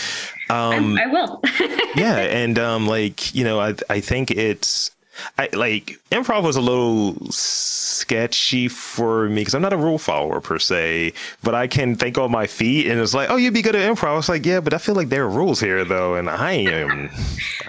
Um, 0.50 0.98
I 0.98 1.06
will. 1.06 1.40
yeah, 1.96 2.16
and 2.16 2.58
um, 2.58 2.86
like 2.86 3.34
you 3.34 3.44
know, 3.44 3.60
I 3.60 3.74
I 3.88 4.00
think 4.00 4.30
it's 4.30 4.90
I 5.38 5.48
like 5.52 6.00
improv 6.10 6.42
was 6.42 6.56
a 6.56 6.60
little 6.60 7.16
sketchy 7.30 8.68
for 8.68 9.28
me 9.28 9.36
because 9.42 9.54
I'm 9.54 9.62
not 9.62 9.72
a 9.72 9.76
rule 9.76 9.98
follower 9.98 10.40
per 10.40 10.58
se, 10.58 11.12
but 11.42 11.54
I 11.54 11.66
can 11.66 11.96
think 11.96 12.18
on 12.18 12.30
my 12.30 12.46
feet 12.46 12.88
and 12.88 13.00
it's 13.00 13.14
like, 13.14 13.30
oh, 13.30 13.36
you'd 13.36 13.54
be 13.54 13.62
good 13.62 13.76
at 13.76 13.90
improv. 13.90 14.08
I 14.08 14.14
was 14.14 14.28
like, 14.28 14.44
yeah, 14.44 14.60
but 14.60 14.74
I 14.74 14.78
feel 14.78 14.94
like 14.94 15.08
there 15.08 15.24
are 15.24 15.28
rules 15.28 15.60
here 15.60 15.84
though, 15.84 16.14
and 16.14 16.28
I 16.28 16.52
am 16.52 17.10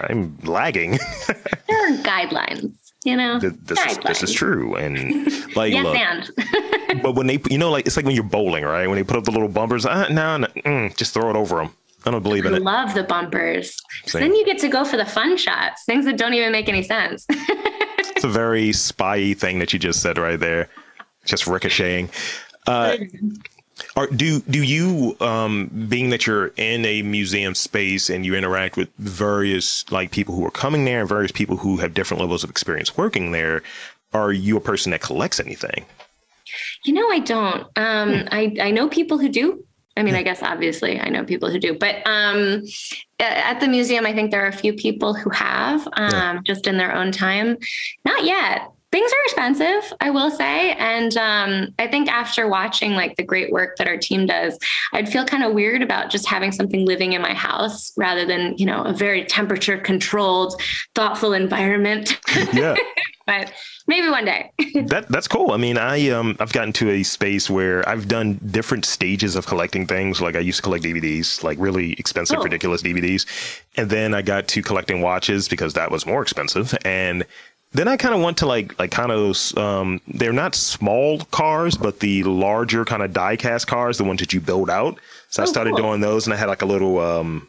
I'm 0.00 0.36
lagging. 0.42 0.92
there 1.68 1.92
are 1.92 1.96
guidelines. 2.02 2.74
You 3.04 3.16
know, 3.16 3.38
this, 3.38 3.52
this, 3.62 3.86
is, 3.86 3.98
this 3.98 4.22
is 4.24 4.32
true, 4.32 4.74
and 4.74 5.26
like, 5.54 5.72
yes, 5.72 5.84
look, 5.84 5.96
and. 5.96 7.02
but 7.04 7.14
when 7.14 7.28
they, 7.28 7.38
you 7.48 7.56
know, 7.56 7.70
like 7.70 7.86
it's 7.86 7.96
like 7.96 8.04
when 8.04 8.16
you're 8.16 8.24
bowling, 8.24 8.64
right? 8.64 8.88
When 8.88 8.96
they 8.96 9.04
put 9.04 9.16
up 9.16 9.22
the 9.22 9.30
little 9.30 9.48
bumpers, 9.48 9.86
uh, 9.86 10.08
no, 10.08 10.38
no 10.38 10.48
mm, 10.48 10.96
just 10.96 11.14
throw 11.14 11.30
it 11.30 11.36
over 11.36 11.56
them. 11.56 11.70
I 12.06 12.12
don't 12.12 12.22
believe 12.22 12.46
in 12.46 12.54
I 12.54 12.58
it. 12.58 12.62
love 12.62 12.94
the 12.94 13.02
bumpers. 13.02 13.82
Then 14.12 14.32
you 14.34 14.44
get 14.44 14.58
to 14.60 14.68
go 14.68 14.84
for 14.84 14.96
the 14.96 15.04
fun 15.04 15.36
shots, 15.36 15.84
things 15.84 16.04
that 16.04 16.16
don't 16.16 16.34
even 16.34 16.52
make 16.52 16.68
any 16.68 16.82
sense. 16.84 17.26
it's 17.30 18.24
a 18.24 18.28
very 18.28 18.72
spy 18.72 19.34
thing 19.34 19.58
that 19.58 19.72
you 19.72 19.80
just 19.80 20.00
said 20.00 20.16
right 20.16 20.38
there, 20.38 20.68
just 21.24 21.48
ricocheting. 21.48 22.08
Uh, 22.68 22.96
are, 23.96 24.06
do 24.06 24.40
do 24.42 24.62
you, 24.62 25.16
um, 25.20 25.66
being 25.88 26.10
that 26.10 26.28
you're 26.28 26.52
in 26.56 26.84
a 26.84 27.02
museum 27.02 27.56
space 27.56 28.08
and 28.08 28.24
you 28.24 28.36
interact 28.36 28.76
with 28.76 28.88
various 28.98 29.90
like 29.90 30.12
people 30.12 30.36
who 30.36 30.46
are 30.46 30.52
coming 30.52 30.84
there 30.84 31.00
and 31.00 31.08
various 31.08 31.32
people 31.32 31.56
who 31.56 31.76
have 31.78 31.92
different 31.92 32.20
levels 32.20 32.44
of 32.44 32.50
experience 32.50 32.96
working 32.96 33.32
there, 33.32 33.64
are 34.12 34.32
you 34.32 34.56
a 34.56 34.60
person 34.60 34.92
that 34.92 35.00
collects 35.00 35.40
anything? 35.40 35.84
You 36.84 36.94
know, 36.94 37.10
I 37.10 37.18
don't. 37.18 37.62
Um, 37.76 38.28
I 38.30 38.56
I 38.60 38.70
know 38.70 38.88
people 38.88 39.18
who 39.18 39.28
do. 39.28 39.65
I 39.96 40.02
mean, 40.02 40.14
I 40.14 40.22
guess 40.22 40.42
obviously 40.42 41.00
I 41.00 41.08
know 41.08 41.24
people 41.24 41.50
who 41.50 41.58
do, 41.58 41.76
but 41.78 42.06
um, 42.06 42.62
at 43.18 43.60
the 43.60 43.68
museum, 43.68 44.04
I 44.04 44.12
think 44.12 44.30
there 44.30 44.44
are 44.44 44.48
a 44.48 44.52
few 44.52 44.74
people 44.74 45.14
who 45.14 45.30
have 45.30 45.86
um, 45.94 46.10
yeah. 46.10 46.40
just 46.44 46.66
in 46.66 46.76
their 46.76 46.94
own 46.94 47.12
time. 47.12 47.56
Not 48.04 48.24
yet. 48.24 48.70
Things 48.92 49.10
are 49.10 49.24
expensive, 49.24 49.92
I 50.00 50.10
will 50.10 50.30
say. 50.30 50.72
And 50.72 51.16
um, 51.16 51.68
I 51.78 51.86
think 51.86 52.08
after 52.08 52.46
watching 52.48 52.92
like 52.92 53.16
the 53.16 53.24
great 53.24 53.50
work 53.52 53.76
that 53.76 53.88
our 53.88 53.96
team 53.96 54.26
does, 54.26 54.58
I'd 54.92 55.08
feel 55.08 55.24
kind 55.24 55.42
of 55.42 55.54
weird 55.54 55.82
about 55.82 56.10
just 56.10 56.26
having 56.26 56.52
something 56.52 56.86
living 56.86 57.12
in 57.12 57.20
my 57.20 57.34
house 57.34 57.92
rather 57.96 58.24
than, 58.24 58.56
you 58.56 58.64
know, 58.64 58.84
a 58.84 58.92
very 58.92 59.24
temperature 59.24 59.76
controlled, 59.76 60.60
thoughtful 60.94 61.32
environment. 61.32 62.18
Yeah. 62.52 62.76
but 63.26 63.52
maybe 63.86 64.08
one 64.08 64.24
day. 64.24 64.52
that 64.86 65.08
that's 65.08 65.28
cool. 65.28 65.52
I 65.52 65.56
mean, 65.56 65.78
I 65.78 66.08
um 66.10 66.36
I've 66.40 66.52
gotten 66.52 66.72
to 66.74 66.90
a 66.90 67.02
space 67.02 67.48
where 67.48 67.88
I've 67.88 68.08
done 68.08 68.40
different 68.50 68.84
stages 68.84 69.36
of 69.36 69.46
collecting 69.46 69.86
things. 69.86 70.20
Like 70.20 70.36
I 70.36 70.40
used 70.40 70.58
to 70.58 70.62
collect 70.62 70.84
DVDs, 70.84 71.42
like 71.42 71.58
really 71.58 71.92
expensive, 71.94 72.38
oh. 72.38 72.42
ridiculous 72.42 72.82
DVDs, 72.82 73.26
and 73.76 73.90
then 73.90 74.14
I 74.14 74.22
got 74.22 74.48
to 74.48 74.62
collecting 74.62 75.00
watches 75.00 75.48
because 75.48 75.74
that 75.74 75.90
was 75.90 76.06
more 76.06 76.22
expensive, 76.22 76.76
and 76.84 77.24
then 77.72 77.88
I 77.88 77.96
kind 77.96 78.14
of 78.14 78.20
went 78.22 78.38
to 78.38 78.46
like 78.46 78.78
like 78.78 78.90
kind 78.90 79.12
of 79.12 79.56
um 79.56 80.00
they're 80.08 80.32
not 80.32 80.54
small 80.54 81.20
cars, 81.26 81.76
but 81.76 82.00
the 82.00 82.22
larger 82.24 82.84
kind 82.84 83.02
of 83.02 83.12
die 83.12 83.36
cast 83.36 83.66
cars, 83.66 83.98
the 83.98 84.04
ones 84.04 84.20
that 84.20 84.32
you 84.32 84.40
build 84.40 84.70
out. 84.70 84.98
So 85.28 85.42
oh, 85.42 85.44
I 85.44 85.48
started 85.48 85.70
cool. 85.74 85.82
doing 85.82 86.00
those, 86.00 86.26
and 86.26 86.34
I 86.34 86.36
had 86.36 86.48
like 86.48 86.62
a 86.62 86.66
little 86.66 86.98
um 86.98 87.48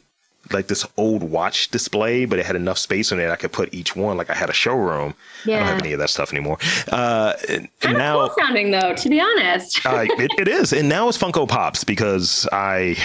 like 0.51 0.67
this 0.67 0.85
old 0.97 1.23
watch 1.23 1.69
display, 1.69 2.25
but 2.25 2.39
it 2.39 2.45
had 2.45 2.55
enough 2.55 2.77
space 2.77 3.11
in 3.11 3.19
it 3.19 3.29
I 3.29 3.35
could 3.35 3.51
put 3.51 3.73
each 3.73 3.95
one. 3.95 4.17
Like 4.17 4.29
I 4.29 4.35
had 4.35 4.49
a 4.49 4.53
showroom. 4.53 5.15
Yeah. 5.45 5.55
I 5.55 5.59
don't 5.59 5.67
have 5.67 5.79
any 5.79 5.93
of 5.93 5.99
that 5.99 6.09
stuff 6.09 6.31
anymore. 6.31 6.57
Uh, 6.91 7.33
kind 7.79 7.97
now, 7.97 8.27
cool 8.27 8.35
sounding 8.39 8.71
though, 8.71 8.93
to 8.93 9.09
be 9.09 9.19
honest. 9.19 9.85
uh, 9.85 10.05
it, 10.07 10.31
it 10.39 10.47
is, 10.47 10.73
and 10.73 10.89
now 10.89 11.07
it's 11.07 11.17
Funko 11.17 11.47
Pops 11.47 11.83
because 11.83 12.47
I, 12.51 12.97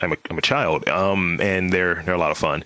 I'm 0.00 0.12
a, 0.12 0.16
I'm 0.30 0.38
a 0.38 0.42
child, 0.42 0.88
um, 0.88 1.40
and 1.40 1.72
they're 1.72 2.02
they're 2.02 2.14
a 2.14 2.18
lot 2.18 2.30
of 2.30 2.38
fun. 2.38 2.64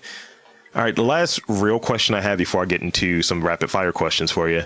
All 0.73 0.81
right, 0.81 0.95
the 0.95 1.03
last 1.03 1.41
real 1.49 1.79
question 1.79 2.15
I 2.15 2.21
have 2.21 2.37
before 2.37 2.63
I 2.63 2.65
get 2.65 2.81
into 2.81 3.21
some 3.21 3.43
rapid 3.43 3.69
fire 3.69 3.91
questions 3.91 4.31
for 4.31 4.47
you. 4.49 4.63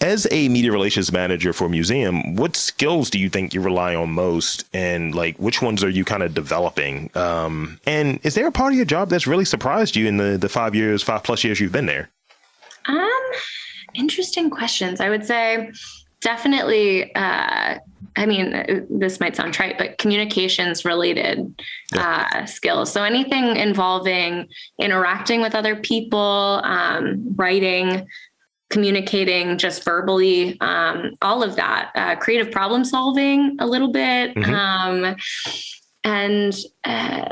As 0.00 0.28
a 0.30 0.48
media 0.48 0.70
relations 0.70 1.10
manager 1.10 1.52
for 1.52 1.64
a 1.64 1.68
museum, 1.68 2.36
what 2.36 2.54
skills 2.54 3.10
do 3.10 3.18
you 3.18 3.28
think 3.28 3.52
you 3.52 3.60
rely 3.60 3.96
on 3.96 4.10
most, 4.10 4.64
and 4.72 5.12
like 5.12 5.36
which 5.38 5.60
ones 5.60 5.82
are 5.82 5.88
you 5.88 6.04
kind 6.04 6.22
of 6.22 6.34
developing? 6.34 7.10
Um, 7.16 7.80
and 7.84 8.20
is 8.22 8.36
there 8.36 8.46
a 8.46 8.52
part 8.52 8.72
of 8.72 8.76
your 8.76 8.86
job 8.86 9.08
that's 9.08 9.26
really 9.26 9.44
surprised 9.44 9.96
you 9.96 10.06
in 10.06 10.16
the 10.16 10.38
the 10.38 10.48
five 10.48 10.76
years, 10.76 11.02
five 11.02 11.24
plus 11.24 11.42
years 11.42 11.58
you've 11.58 11.72
been 11.72 11.86
there? 11.86 12.10
Um, 12.86 13.22
interesting 13.94 14.50
questions. 14.50 15.00
I 15.00 15.10
would 15.10 15.24
say 15.24 15.72
definitely. 16.20 17.12
Uh, 17.14 17.78
I 18.16 18.26
mean, 18.26 18.86
this 18.90 19.20
might 19.20 19.36
sound 19.36 19.54
trite, 19.54 19.78
but 19.78 19.98
communications 19.98 20.84
related 20.84 21.54
uh, 21.94 22.46
skills. 22.46 22.90
So 22.90 23.04
anything 23.04 23.56
involving 23.56 24.48
interacting 24.80 25.40
with 25.40 25.54
other 25.54 25.76
people, 25.76 26.60
um, 26.64 27.34
writing 27.36 28.08
communicating 28.70 29.56
just 29.58 29.84
verbally, 29.84 30.60
um, 30.60 31.12
all 31.22 31.42
of 31.42 31.56
that, 31.56 31.90
uh, 31.94 32.16
creative 32.16 32.50
problem 32.50 32.84
solving 32.84 33.56
a 33.60 33.66
little 33.66 33.90
bit, 33.90 34.34
mm-hmm. 34.34 34.54
um, 34.54 35.16
and 36.04 36.56
uh, 36.84 37.28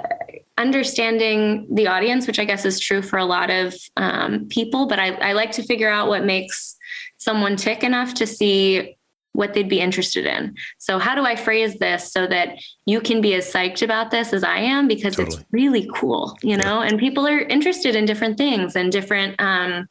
understanding 0.58 1.66
the 1.74 1.86
audience, 1.86 2.26
which 2.26 2.38
I 2.38 2.44
guess 2.44 2.64
is 2.64 2.80
true 2.80 3.02
for 3.02 3.18
a 3.18 3.24
lot 3.24 3.50
of 3.50 3.74
um, 3.96 4.46
people. 4.48 4.86
But 4.86 4.98
I, 4.98 5.08
I 5.16 5.32
like 5.32 5.52
to 5.52 5.62
figure 5.62 5.90
out 5.90 6.08
what 6.08 6.24
makes 6.24 6.76
someone 7.18 7.56
tick 7.56 7.84
enough 7.84 8.14
to 8.14 8.26
see 8.26 8.96
what 9.32 9.52
they'd 9.52 9.68
be 9.68 9.80
interested 9.80 10.24
in. 10.24 10.54
So, 10.78 10.98
how 10.98 11.14
do 11.14 11.24
I 11.24 11.36
phrase 11.36 11.78
this 11.78 12.10
so 12.10 12.26
that 12.26 12.56
you 12.86 13.00
can 13.00 13.20
be 13.20 13.34
as 13.34 13.52
psyched 13.52 13.82
about 13.82 14.10
this 14.10 14.32
as 14.32 14.42
I 14.42 14.58
am? 14.58 14.88
Because 14.88 15.16
totally. 15.16 15.36
it's 15.36 15.46
really 15.52 15.88
cool, 15.94 16.36
you 16.42 16.56
know, 16.56 16.80
yeah. 16.80 16.88
and 16.88 16.98
people 16.98 17.26
are 17.26 17.40
interested 17.40 17.94
in 17.94 18.06
different 18.06 18.38
things 18.38 18.74
and 18.74 18.90
different 18.90 19.38
um, 19.38 19.86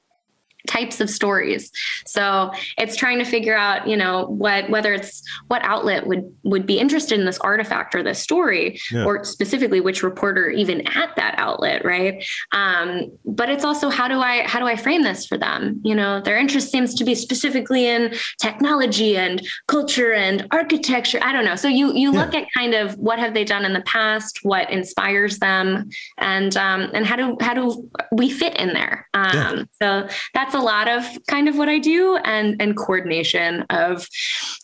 types 0.68 1.00
of 1.02 1.10
stories 1.10 1.72
so 2.06 2.52
it's 2.78 2.96
trying 2.96 3.18
to 3.18 3.26
figure 3.26 3.56
out 3.56 3.88
you 3.88 3.98
know 3.98 4.26
what 4.28 4.70
whether 4.70 4.94
it's 4.94 5.22
what 5.48 5.62
outlet 5.64 6.08
would 6.08 6.24
would 6.44 6.66
be 6.66 6.80
interested 6.80 7.20
in 7.20 7.26
this 7.26 7.38
artifact 7.40 7.96
or 7.96 8.04
this 8.04 8.20
story 8.20 8.80
yeah. 8.92 9.06
or 9.06 9.24
specifically 9.24 9.80
which 9.80 10.04
reporter 10.04 10.50
even 10.50 10.82
at 10.88 11.16
that 11.16 11.36
outlet 11.38 11.84
right 11.86 12.26
um, 12.52 13.12
but 13.26 13.50
it's 13.50 13.64
also 13.64 13.90
how 13.90 14.08
do 14.08 14.20
i 14.20 14.42
how 14.48 14.60
do 14.60 14.66
i 14.66 14.76
frame 14.76 15.04
this 15.04 15.26
for 15.26 15.38
them 15.38 15.80
you 15.84 15.96
know 15.96 16.22
their 16.22 16.38
interest 16.38 16.72
seems 16.72 16.94
to 16.94 17.04
be 17.04 17.16
specifically 17.16 17.88
in 17.88 18.14
technology 18.42 19.18
and 19.18 19.46
culture 19.68 20.14
and 20.14 20.48
architecture 20.52 21.20
i 21.22 21.32
don't 21.32 21.46
know 21.46 21.56
so 21.56 21.68
you 21.68 21.94
you 21.94 22.12
yeah. 22.12 22.20
look 22.20 22.34
at 22.34 22.48
kind 22.56 22.74
of 22.74 22.98
what 22.98 23.20
have 23.20 23.34
they 23.34 23.44
done 23.44 23.66
in 23.66 23.74
the 23.74 23.82
past 23.82 24.40
what 24.44 24.70
inspires 24.70 25.40
them 25.40 25.90
and 26.18 26.58
um, 26.58 26.90
and 26.94 27.06
how 27.06 27.16
do 27.16 27.38
how 27.42 27.54
do 27.54 27.90
we 28.12 28.30
fit 28.30 28.56
in 28.58 28.74
there 28.74 29.08
um, 29.14 29.34
yeah. 29.34 29.64
so 29.82 30.16
that's 30.34 30.55
a 30.56 30.62
lot 30.62 30.88
of 30.88 31.04
kind 31.28 31.48
of 31.48 31.58
what 31.58 31.70
I 31.70 31.78
do 31.80 32.18
and 32.24 32.60
and 32.62 32.76
coordination 32.76 33.62
of 33.70 34.08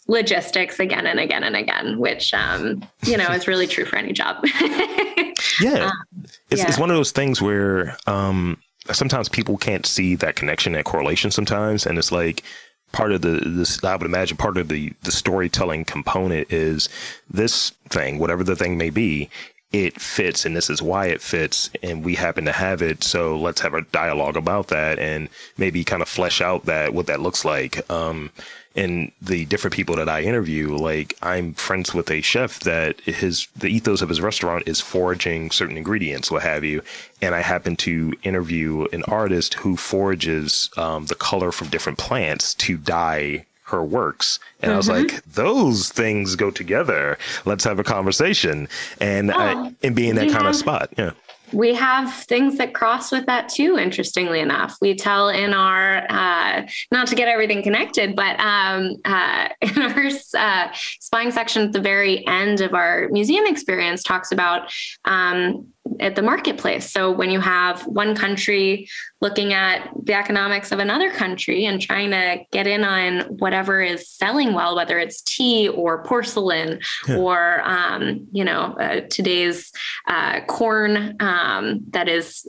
logistics 0.08 0.80
again 0.80 1.06
and 1.06 1.20
again 1.20 1.44
and 1.44 1.56
again, 1.56 2.00
which 2.00 2.34
um, 2.34 2.84
you 3.04 3.18
know 3.18 3.30
is 3.32 3.48
really 3.48 3.68
true 3.68 3.86
for 3.86 3.98
any 3.98 4.14
job. 4.14 4.44
yeah. 5.62 5.92
Um, 5.92 6.26
it's, 6.50 6.62
yeah. 6.62 6.68
it's 6.68 6.80
one 6.80 6.90
of 6.90 6.96
those 6.96 7.12
things 7.12 7.42
where 7.42 7.98
um, 8.08 8.58
sometimes 8.92 9.30
people 9.30 9.58
can't 9.58 9.86
see 9.86 10.16
that 10.16 10.36
connection, 10.36 10.74
that 10.74 10.86
correlation 10.86 11.30
sometimes, 11.30 11.86
and 11.86 11.98
it's 11.98 12.12
like 12.12 12.44
part 12.92 13.12
of 13.12 13.22
the 13.22 13.42
this 13.46 13.84
I 13.84 13.96
would 13.96 14.06
imagine 14.06 14.38
part 14.38 14.58
of 14.58 14.70
the 14.70 14.94
the 15.04 15.12
storytelling 15.12 15.86
component 15.86 16.52
is 16.52 16.90
this 17.30 17.72
thing, 17.90 18.18
whatever 18.18 18.44
the 18.44 18.56
thing 18.56 18.78
may 18.78 18.90
be, 18.90 19.30
it 19.72 20.00
fits 20.00 20.46
and 20.46 20.56
this 20.56 20.70
is 20.70 20.82
why 20.82 21.08
it 21.08 21.22
fits 21.22 21.70
and 21.82 22.04
we 22.04 22.16
happen 22.16 22.46
to 22.46 22.52
have 22.52 22.82
it 22.82 23.04
so 23.04 23.38
let's 23.38 23.62
have 23.62 23.74
a 23.74 23.82
dialogue 23.82 24.36
about 24.36 24.68
that 24.68 25.00
and 25.00 25.30
maybe 25.58 25.84
kind 25.84 26.02
of 26.02 26.10
flesh 26.10 26.42
out 26.42 26.66
that 26.66 26.94
what 26.94 27.08
that 27.08 27.22
looks 27.22 27.46
like 27.46 27.90
um 27.90 28.30
and 28.76 29.12
the 29.22 29.46
different 29.46 29.76
people 29.76 29.96
that 29.98 30.08
I 30.08 30.22
interview, 30.22 30.76
like 30.76 31.18
I'm 31.22 31.54
friends 31.54 31.94
with 31.94 32.10
a 32.10 32.22
chef 32.22 32.62
that 32.62 33.02
his 33.02 33.48
the 33.56 33.68
ethos 33.68 34.02
of 34.02 34.10
his 34.10 34.22
restaurant 34.22 34.64
is 34.66 34.80
foraging 34.80 35.52
certain 35.52 35.78
ingredients, 35.78 36.32
what 36.32 36.44
have 36.44 36.64
you. 36.64 36.82
And 37.22 37.36
I 37.36 37.42
happen 37.42 37.76
to 37.78 38.14
interview 38.24 38.88
an 38.94 39.04
artist 39.04 39.56
who 39.56 39.76
forages 39.76 40.70
um, 40.78 41.08
the 41.08 41.16
color 41.16 41.52
from 41.52 41.68
different 41.68 41.98
plants 41.98 42.54
to 42.56 42.78
dye 42.78 43.46
her 43.72 43.84
works. 43.84 44.40
And 44.62 44.70
mm-hmm. 44.70 44.74
I 44.74 44.78
was 44.78 44.88
mm-hmm. 44.88 45.16
like, 45.16 45.24
those 45.26 45.90
things 45.90 46.36
go 46.36 46.52
together. 46.52 47.18
Let's 47.46 47.64
have 47.64 47.80
a 47.80 47.84
conversation. 47.84 48.68
And 49.00 49.32
oh, 49.32 49.36
I, 49.38 49.74
and 49.84 49.96
being 49.96 50.16
that 50.16 50.30
kind 50.30 50.48
of 50.48 50.56
spot. 50.56 50.90
Yeah. 50.98 51.12
we 51.54 51.74
have 51.74 52.14
things 52.14 52.58
that 52.58 52.74
cross 52.74 53.12
with 53.12 53.26
that 53.26 53.50
too 53.50 53.78
interestingly 53.78 54.40
enough 54.40 54.78
we 54.82 54.96
tell 54.96 55.28
in 55.28 55.54
our 55.54 56.06
uh, 56.10 56.66
not 56.92 57.08
to 57.08 57.16
get 57.16 57.28
everything 57.28 57.62
connected 57.62 58.16
but 58.16 58.40
um, 58.40 58.96
uh, 59.04 59.50
in 59.62 59.82
our 59.82 60.06
uh, 60.38 60.70
spying 61.00 61.30
section 61.30 61.64
at 61.64 61.74
the 61.74 61.82
very 61.82 62.26
end 62.26 62.62
of 62.62 62.74
our 62.74 63.10
museum 63.10 63.46
experience 63.46 64.02
talks 64.02 64.32
about 64.32 64.72
um, 65.04 65.68
at 66.00 66.16
the 66.16 66.22
marketplace. 66.22 66.92
So 66.92 67.12
when 67.12 67.30
you 67.30 67.40
have 67.40 67.86
one 67.88 68.16
country 68.16 68.88
looking 69.22 69.54
at 69.54 69.90
the 70.04 70.14
economics 70.14 70.72
of 70.72 70.80
another 70.80 71.12
country 71.12 71.66
and 71.66 71.80
trying 71.80 72.10
to 72.12 72.40
get 72.52 72.66
in 72.66 72.84
on 72.84 73.22
whatever 73.38 73.82
is 73.82 74.10
selling 74.10 74.54
well, 74.54 74.76
whether 74.76 74.98
it's 74.98 75.22
tea 75.22 75.70
or 75.70 76.04
porcelain 76.04 76.80
yeah. 77.08 77.18
or 77.18 77.62
um, 77.62 78.28
you 78.32 78.44
know 78.44 78.76
uh, 78.80 79.02
today's 79.10 79.72
uh, 80.08 80.42
corn 80.48 81.16
um, 81.20 81.82
that 81.90 82.08
is 82.08 82.48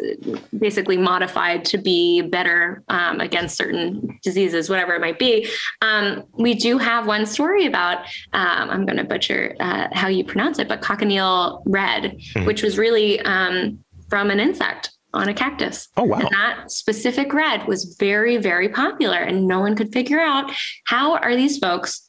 basically 0.59 0.97
modified 0.97 1.65
to 1.65 1.79
be 1.79 2.23
better 2.23 2.83
um, 2.89 3.21
against 3.21 3.57
certain 3.57 4.19
diseases, 4.23 4.71
whatever 4.71 4.95
it 4.95 5.01
might 5.01 5.19
be. 5.19 5.49
Um, 5.83 6.25
we 6.33 6.55
do 6.55 6.79
have 6.79 7.07
one 7.07 7.27
story 7.27 7.67
about 7.67 7.99
um, 8.33 8.71
I'm 8.71 8.87
going 8.87 8.99
to 8.99 9.05
butcher 9.05 9.57
uh, 9.61 9.89
how 9.93 10.09
you 10.09 10.25
pronounce 10.25 10.59
it, 10.59 10.69
but 10.69 10.81
cochineal 10.81 11.63
red, 11.67 12.03
mm-hmm. 12.03 12.47
which 12.47 12.63
was 12.63 12.79
really 12.79 13.22
um, 13.25 13.79
from 14.09 14.31
an 14.31 14.41
insect 14.41 14.91
on 15.15 15.29
a 15.29 15.35
cactus. 15.35 15.89
Oh, 15.97 16.05
wow. 16.05 16.19
And 16.19 16.29
that 16.31 16.71
specific 16.71 17.35
red 17.35 17.67
was 17.67 17.97
very, 17.99 18.37
very 18.39 18.69
popular, 18.69 19.19
and 19.19 19.47
no 19.47 19.61
one 19.61 19.77
could 19.77 19.93
figure 19.93 20.21
out 20.21 20.51
how 20.87 21.17
are 21.17 21.37
these 21.37 21.59
folks 21.59 22.09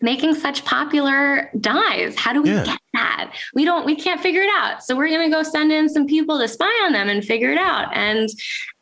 making 0.00 0.34
such 0.34 0.64
popular 0.64 1.50
dyes? 1.60 2.16
How 2.16 2.32
do 2.32 2.42
we 2.42 2.50
yeah. 2.50 2.64
get 2.64 2.80
that? 2.92 3.34
We 3.54 3.64
don't 3.64 3.86
we 3.86 3.96
can't 3.96 4.20
figure 4.20 4.42
it 4.42 4.50
out. 4.56 4.84
So 4.84 4.96
we're 4.96 5.08
going 5.08 5.30
to 5.30 5.34
go 5.34 5.42
send 5.42 5.72
in 5.72 5.88
some 5.88 6.06
people 6.06 6.38
to 6.38 6.48
spy 6.48 6.66
on 6.84 6.92
them 6.92 7.08
and 7.08 7.24
figure 7.24 7.50
it 7.50 7.58
out. 7.58 7.94
And 7.94 8.28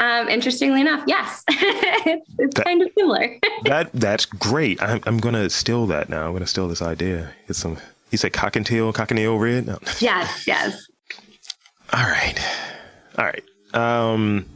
um, 0.00 0.28
interestingly 0.28 0.80
enough 0.80 1.04
yes 1.06 1.42
it's, 1.48 2.28
it's 2.38 2.54
that, 2.54 2.64
kind 2.64 2.82
of 2.82 2.90
similar. 2.98 3.38
That 3.64 3.90
that's 3.94 4.26
great. 4.26 4.82
I'm, 4.82 5.00
I'm 5.06 5.18
going 5.18 5.34
to 5.34 5.48
steal 5.48 5.86
that 5.86 6.08
now. 6.08 6.26
I'm 6.26 6.32
going 6.32 6.42
to 6.42 6.46
steal 6.46 6.68
this 6.68 6.82
idea. 6.82 7.32
Get 7.46 7.56
some 7.56 7.78
you 8.10 8.18
said 8.18 8.32
cockatiel 8.32 8.92
cochineal 8.92 9.38
red? 9.40 9.66
No. 9.66 9.78
yes 10.00 10.46
yes 10.46 10.86
all 11.94 12.04
right. 12.04 12.34
All 13.18 13.24
right. 13.24 13.44
Um, 13.72 14.46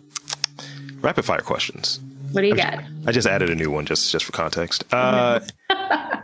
rapid 1.01 1.25
fire 1.25 1.41
questions. 1.41 2.01
What 2.33 2.43
do 2.43 2.49
you 2.49 2.55
I 2.55 2.57
got? 2.57 2.75
Just, 2.75 3.09
I 3.09 3.13
just 3.13 3.29
added 3.29 3.51
a 3.51 3.55
new 3.55 3.71
one 3.71 3.87
just 3.87 4.13
just 4.13 4.25
for 4.25 4.33
context. 4.33 4.85
Uh, 4.93 5.41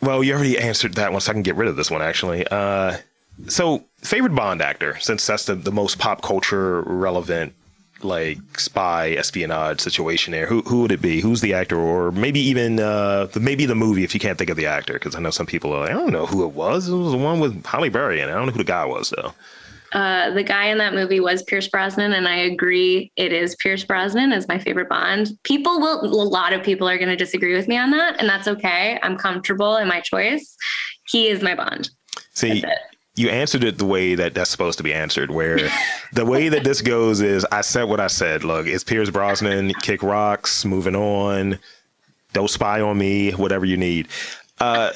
well, 0.00 0.24
you 0.24 0.32
already 0.34 0.58
answered 0.58 0.94
that 0.94 1.12
one, 1.12 1.20
so 1.20 1.30
I 1.30 1.34
can 1.34 1.42
get 1.42 1.56
rid 1.56 1.68
of 1.68 1.76
this 1.76 1.90
one 1.90 2.02
actually. 2.02 2.46
Uh, 2.46 2.96
so, 3.48 3.84
favorite 3.98 4.34
Bond 4.34 4.62
actor, 4.62 4.98
since 4.98 5.26
that's 5.26 5.44
the, 5.44 5.54
the 5.54 5.70
most 5.70 5.98
pop 5.98 6.22
culture 6.22 6.80
relevant 6.82 7.54
like 8.02 8.38
spy 8.60 9.12
espionage 9.12 9.80
situation 9.80 10.30
there 10.30 10.46
who 10.46 10.60
who 10.62 10.82
would 10.82 10.92
it 10.92 11.00
be 11.00 11.22
who's 11.22 11.40
the 11.40 11.54
actor 11.54 11.78
or 11.78 12.12
maybe 12.12 12.38
even 12.38 12.78
uh 12.78 13.26
maybe 13.40 13.64
the 13.64 13.74
movie 13.74 14.04
if 14.04 14.12
you 14.12 14.20
can't 14.20 14.36
think 14.36 14.50
of 14.50 14.56
the 14.58 14.66
actor 14.66 14.92
because 14.92 15.14
i 15.14 15.18
know 15.18 15.30
some 15.30 15.46
people 15.46 15.72
are 15.72 15.80
like 15.80 15.90
i 15.90 15.94
don't 15.94 16.12
know 16.12 16.26
who 16.26 16.44
it 16.44 16.52
was 16.52 16.90
it 16.90 16.94
was 16.94 17.12
the 17.12 17.16
one 17.16 17.40
with 17.40 17.64
Halle 17.64 17.88
Berry 17.88 18.20
in 18.20 18.28
it 18.28 18.32
i 18.32 18.34
don't 18.34 18.44
know 18.44 18.52
who 18.52 18.58
the 18.58 18.64
guy 18.64 18.84
was 18.84 19.08
though 19.16 19.32
uh, 19.92 20.30
the 20.30 20.42
guy 20.42 20.66
in 20.66 20.78
that 20.78 20.94
movie 20.94 21.20
was 21.20 21.42
Pierce 21.44 21.68
Brosnan, 21.68 22.12
and 22.12 22.26
I 22.26 22.36
agree 22.36 23.12
it 23.16 23.32
is 23.32 23.54
Pierce 23.56 23.84
Brosnan 23.84 24.32
as 24.32 24.48
my 24.48 24.58
favorite 24.58 24.88
Bond. 24.88 25.30
People 25.42 25.80
will, 25.80 26.04
a 26.04 26.06
lot 26.06 26.52
of 26.52 26.62
people 26.62 26.88
are 26.88 26.98
going 26.98 27.08
to 27.08 27.16
disagree 27.16 27.54
with 27.54 27.68
me 27.68 27.76
on 27.76 27.90
that, 27.92 28.18
and 28.18 28.28
that's 28.28 28.48
okay. 28.48 28.98
I'm 29.02 29.16
comfortable 29.16 29.76
in 29.76 29.88
my 29.88 30.00
choice. 30.00 30.56
He 31.08 31.28
is 31.28 31.42
my 31.42 31.54
Bond. 31.54 31.90
See, 32.32 32.64
you 33.14 33.30
answered 33.30 33.64
it 33.64 33.78
the 33.78 33.86
way 33.86 34.14
that 34.14 34.34
that's 34.34 34.50
supposed 34.50 34.76
to 34.78 34.84
be 34.84 34.92
answered. 34.92 35.30
Where 35.30 35.70
the 36.12 36.26
way 36.26 36.48
that 36.48 36.64
this 36.64 36.82
goes 36.82 37.20
is, 37.20 37.46
I 37.50 37.62
said 37.62 37.84
what 37.84 38.00
I 38.00 38.08
said. 38.08 38.44
Look, 38.44 38.66
it's 38.66 38.84
Pierce 38.84 39.10
Brosnan. 39.10 39.72
Kick 39.82 40.02
rocks. 40.02 40.64
Moving 40.64 40.96
on. 40.96 41.58
Don't 42.32 42.50
spy 42.50 42.80
on 42.80 42.98
me. 42.98 43.30
Whatever 43.32 43.64
you 43.64 43.76
need. 43.76 44.08
Uh, 44.60 44.92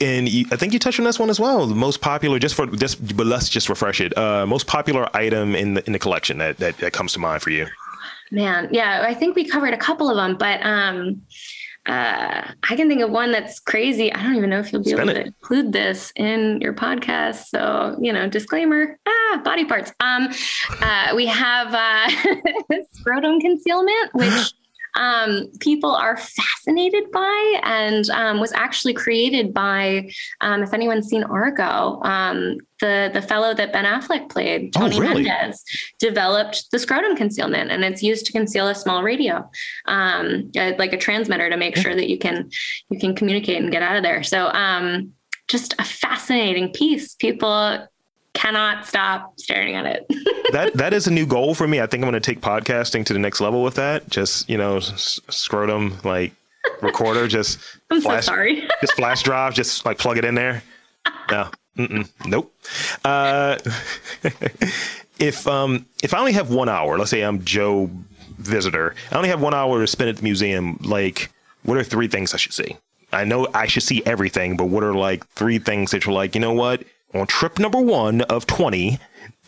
and 0.00 0.28
I 0.50 0.56
think 0.56 0.72
you 0.72 0.78
touched 0.78 0.98
on 0.98 1.04
this 1.04 1.18
one 1.18 1.30
as 1.30 1.40
well. 1.40 1.66
The 1.66 1.74
most 1.74 2.00
popular, 2.00 2.38
just 2.38 2.54
for 2.54 2.66
just, 2.66 3.16
but 3.16 3.26
let's 3.26 3.48
just 3.48 3.68
refresh 3.68 4.00
it. 4.00 4.16
Uh, 4.16 4.46
most 4.46 4.66
popular 4.66 5.08
item 5.14 5.54
in 5.54 5.74
the 5.74 5.86
in 5.86 5.92
the 5.92 5.98
collection 5.98 6.38
that, 6.38 6.58
that 6.58 6.76
that 6.78 6.92
comes 6.92 7.12
to 7.14 7.18
mind 7.18 7.42
for 7.42 7.50
you. 7.50 7.66
Man, 8.30 8.68
yeah, 8.72 9.04
I 9.06 9.14
think 9.14 9.36
we 9.36 9.44
covered 9.44 9.74
a 9.74 9.76
couple 9.76 10.08
of 10.08 10.16
them, 10.16 10.36
but 10.38 10.64
um, 10.64 11.22
uh, 11.86 12.52
I 12.70 12.76
can 12.76 12.88
think 12.88 13.02
of 13.02 13.10
one 13.10 13.32
that's 13.32 13.58
crazy. 13.58 14.12
I 14.12 14.22
don't 14.22 14.36
even 14.36 14.50
know 14.50 14.60
if 14.60 14.72
you'll 14.72 14.82
be 14.82 14.90
Spend 14.90 15.10
able 15.10 15.20
it. 15.20 15.22
to 15.22 15.26
include 15.26 15.72
this 15.72 16.12
in 16.14 16.60
your 16.60 16.72
podcast. 16.72 17.46
So, 17.46 17.96
you 18.00 18.12
know, 18.12 18.28
disclaimer, 18.28 18.98
ah, 19.06 19.40
body 19.44 19.64
parts. 19.64 19.92
Um, 19.98 20.28
uh, 20.80 21.12
we 21.16 21.26
have 21.26 21.74
uh, 21.74 22.10
scrotum 22.92 23.40
concealment, 23.40 24.14
which 24.14 24.52
um, 24.94 25.50
people 25.60 25.94
are 25.94 26.16
fascinated 26.16 27.10
by 27.10 27.60
and 27.62 28.08
um, 28.10 28.40
was 28.40 28.52
actually 28.52 28.94
created 28.94 29.54
by, 29.54 30.10
um, 30.40 30.62
if 30.62 30.74
anyone's 30.74 31.08
seen 31.08 31.24
Argo, 31.24 32.00
um, 32.02 32.58
the, 32.80 33.10
the 33.12 33.22
fellow 33.22 33.54
that 33.54 33.72
Ben 33.72 33.84
Affleck 33.84 34.28
played, 34.28 34.72
oh, 34.76 34.80
Tony 34.80 34.96
oh, 34.96 35.00
really? 35.00 35.22
Mendez, 35.24 35.62
developed 35.98 36.70
the 36.72 36.78
scrotum 36.78 37.16
concealment 37.16 37.70
and 37.70 37.84
it's 37.84 38.02
used 38.02 38.26
to 38.26 38.32
conceal 38.32 38.68
a 38.68 38.74
small 38.74 39.02
radio, 39.02 39.48
um, 39.86 40.50
like 40.54 40.92
a 40.92 40.98
transmitter 40.98 41.48
to 41.48 41.56
make 41.56 41.76
sure 41.76 41.94
that 41.94 42.08
you 42.08 42.18
can, 42.18 42.50
you 42.90 42.98
can 42.98 43.14
communicate 43.14 43.62
and 43.62 43.72
get 43.72 43.82
out 43.82 43.96
of 43.96 44.02
there. 44.02 44.22
So, 44.22 44.48
um, 44.48 45.12
just 45.48 45.74
a 45.78 45.84
fascinating 45.84 46.70
piece. 46.72 47.14
People 47.14 47.86
cannot 48.42 48.86
stop 48.86 49.38
staring 49.38 49.74
at 49.76 49.86
it. 49.86 50.06
that 50.52 50.74
that 50.74 50.92
is 50.92 51.06
a 51.06 51.10
new 51.10 51.26
goal 51.26 51.54
for 51.54 51.66
me. 51.68 51.80
I 51.80 51.86
think 51.86 52.02
I'm 52.02 52.10
going 52.10 52.20
to 52.20 52.32
take 52.34 52.40
podcasting 52.40 53.04
to 53.06 53.12
the 53.12 53.18
next 53.18 53.40
level 53.40 53.62
with 53.62 53.74
that. 53.76 54.08
Just 54.08 54.48
you 54.50 54.58
know, 54.58 54.78
s- 54.78 55.20
scrotum 55.28 55.98
like 56.04 56.32
recorder. 56.80 57.28
Just 57.28 57.58
I'm 57.90 58.00
flash, 58.00 58.24
so 58.26 58.32
sorry. 58.32 58.68
just 58.80 58.94
flash 58.94 59.22
drive. 59.22 59.54
Just 59.54 59.84
like 59.84 59.98
plug 59.98 60.18
it 60.18 60.24
in 60.24 60.34
there. 60.34 60.62
No, 61.30 61.50
Mm-mm. 61.78 62.08
nope. 62.26 62.52
Uh, 63.04 63.58
if 65.18 65.46
um 65.46 65.86
if 66.02 66.14
I 66.14 66.18
only 66.18 66.32
have 66.32 66.50
one 66.50 66.68
hour, 66.68 66.98
let's 66.98 67.10
say 67.10 67.22
I'm 67.22 67.44
Joe 67.44 67.90
visitor, 68.38 68.94
I 69.10 69.16
only 69.16 69.28
have 69.28 69.40
one 69.40 69.54
hour 69.54 69.80
to 69.80 69.86
spend 69.86 70.10
at 70.10 70.16
the 70.16 70.22
museum. 70.22 70.78
Like, 70.82 71.30
what 71.62 71.78
are 71.78 71.84
three 71.84 72.08
things 72.08 72.34
I 72.34 72.36
should 72.38 72.52
see? 72.52 72.76
I 73.12 73.24
know 73.24 73.46
I 73.54 73.66
should 73.66 73.82
see 73.82 74.02
everything, 74.06 74.56
but 74.56 74.64
what 74.66 74.82
are 74.82 74.94
like 74.94 75.26
three 75.28 75.58
things 75.58 75.90
that 75.90 76.04
you're 76.06 76.14
like, 76.14 76.34
you 76.34 76.40
know 76.40 76.52
what? 76.54 76.82
On 77.14 77.26
trip 77.26 77.58
number 77.58 77.80
one 77.80 78.22
of 78.22 78.46
20 78.46 78.98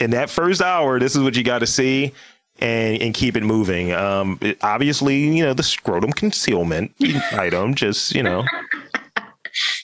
in 0.00 0.10
that 0.10 0.30
first 0.30 0.60
hour 0.60 0.98
this 0.98 1.14
is 1.16 1.22
what 1.22 1.36
you 1.36 1.42
got 1.42 1.60
to 1.60 1.66
see 1.66 2.12
and 2.60 3.00
and 3.02 3.14
keep 3.14 3.36
it 3.36 3.42
moving 3.42 3.92
um 3.92 4.38
it, 4.40 4.58
obviously 4.62 5.18
you 5.18 5.44
know 5.44 5.54
the 5.54 5.62
scrotum 5.62 6.12
concealment 6.12 6.94
item 7.32 7.74
just 7.74 8.14
you 8.14 8.22
know 8.22 8.44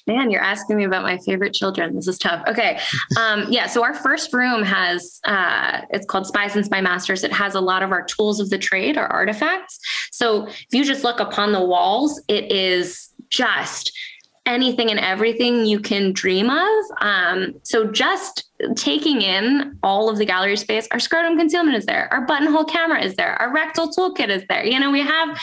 Man, 0.06 0.30
you're 0.30 0.42
asking 0.42 0.76
me 0.76 0.84
about 0.84 1.02
my 1.02 1.18
favorite 1.18 1.52
children. 1.52 1.94
This 1.94 2.08
is 2.08 2.18
tough. 2.18 2.42
Okay. 2.48 2.80
Um, 3.18 3.46
yeah. 3.50 3.66
So 3.66 3.84
our 3.84 3.94
first 3.94 4.32
room 4.32 4.62
has, 4.62 5.20
uh, 5.24 5.82
it's 5.90 6.06
called 6.06 6.26
Spies 6.26 6.56
and 6.56 6.64
Spy 6.64 6.80
Masters. 6.80 7.22
It 7.22 7.32
has 7.32 7.54
a 7.54 7.60
lot 7.60 7.82
of 7.82 7.92
our 7.92 8.02
tools 8.02 8.40
of 8.40 8.50
the 8.50 8.58
trade, 8.58 8.96
our 8.96 9.06
artifacts. 9.06 9.78
So 10.10 10.46
if 10.48 10.66
you 10.72 10.84
just 10.84 11.04
look 11.04 11.20
upon 11.20 11.52
the 11.52 11.64
walls, 11.64 12.20
it 12.28 12.50
is 12.50 13.10
just 13.28 13.96
anything 14.46 14.90
and 14.90 14.98
everything 14.98 15.64
you 15.64 15.80
can 15.80 16.12
dream 16.12 16.50
of. 16.50 16.84
Um, 17.00 17.54
so 17.62 17.90
just 17.90 18.50
taking 18.74 19.22
in 19.22 19.78
all 19.82 20.08
of 20.08 20.18
the 20.18 20.24
gallery 20.24 20.56
space, 20.56 20.88
our 20.90 20.98
scrotum 20.98 21.38
concealment 21.38 21.76
is 21.76 21.86
there, 21.86 22.12
our 22.12 22.26
buttonhole 22.26 22.64
camera 22.64 23.02
is 23.02 23.14
there, 23.14 23.34
our 23.40 23.52
rectal 23.52 23.88
toolkit 23.88 24.28
is 24.28 24.42
there. 24.48 24.64
You 24.64 24.80
know, 24.80 24.90
we 24.90 25.00
have 25.00 25.38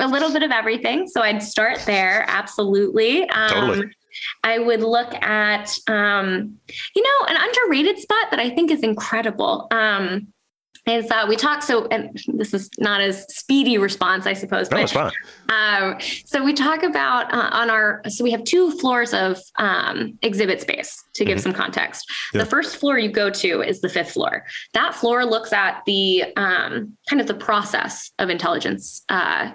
a 0.00 0.08
little 0.08 0.32
bit 0.32 0.42
of 0.42 0.50
everything. 0.50 1.08
So 1.08 1.22
I'd 1.22 1.42
start 1.42 1.78
there. 1.86 2.24
Absolutely. 2.28 3.28
Um, 3.30 3.48
totally. 3.50 3.86
I 4.42 4.58
would 4.58 4.82
look 4.82 5.14
at, 5.22 5.76
um, 5.86 6.58
you 6.94 7.02
know, 7.02 7.26
an 7.28 7.36
underrated 7.36 7.98
spot 7.98 8.30
that 8.30 8.40
I 8.40 8.50
think 8.50 8.70
is 8.70 8.82
incredible. 8.82 9.68
Um, 9.70 10.32
is 10.86 11.08
that 11.08 11.28
we 11.28 11.36
talk 11.36 11.62
so 11.62 11.86
and 11.86 12.22
this 12.28 12.54
is 12.54 12.70
not 12.78 13.00
as 13.00 13.24
speedy 13.34 13.78
response 13.78 14.26
i 14.26 14.32
suppose 14.32 14.70
no, 14.70 14.76
but, 14.76 14.82
it's 14.82 14.92
fine. 14.92 15.12
Um, 15.48 15.98
so 16.24 16.44
we 16.44 16.52
talk 16.52 16.82
about 16.82 17.32
uh, 17.32 17.50
on 17.52 17.70
our 17.70 18.02
so 18.08 18.24
we 18.24 18.30
have 18.30 18.44
two 18.44 18.70
floors 18.72 19.12
of 19.12 19.38
um, 19.58 20.18
exhibit 20.22 20.60
space 20.60 21.02
to 21.14 21.24
give 21.24 21.38
mm-hmm. 21.38 21.42
some 21.42 21.52
context 21.52 22.10
yeah. 22.32 22.42
the 22.42 22.46
first 22.46 22.76
floor 22.76 22.98
you 22.98 23.10
go 23.10 23.30
to 23.30 23.62
is 23.62 23.80
the 23.80 23.88
fifth 23.88 24.12
floor 24.12 24.44
that 24.74 24.94
floor 24.94 25.24
looks 25.24 25.52
at 25.52 25.82
the 25.86 26.24
um, 26.36 26.96
kind 27.08 27.20
of 27.20 27.26
the 27.26 27.34
process 27.34 28.12
of 28.18 28.30
intelligence 28.30 29.02
uh, 29.08 29.50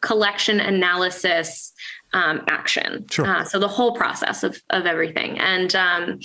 collection 0.00 0.60
analysis 0.60 1.72
um, 2.12 2.42
action. 2.48 3.06
Sure. 3.10 3.26
Uh, 3.26 3.44
so 3.44 3.58
the 3.58 3.68
whole 3.68 3.92
process 3.92 4.42
of, 4.42 4.60
of 4.70 4.86
everything. 4.86 5.38
And 5.38 5.74
um, 5.74 6.20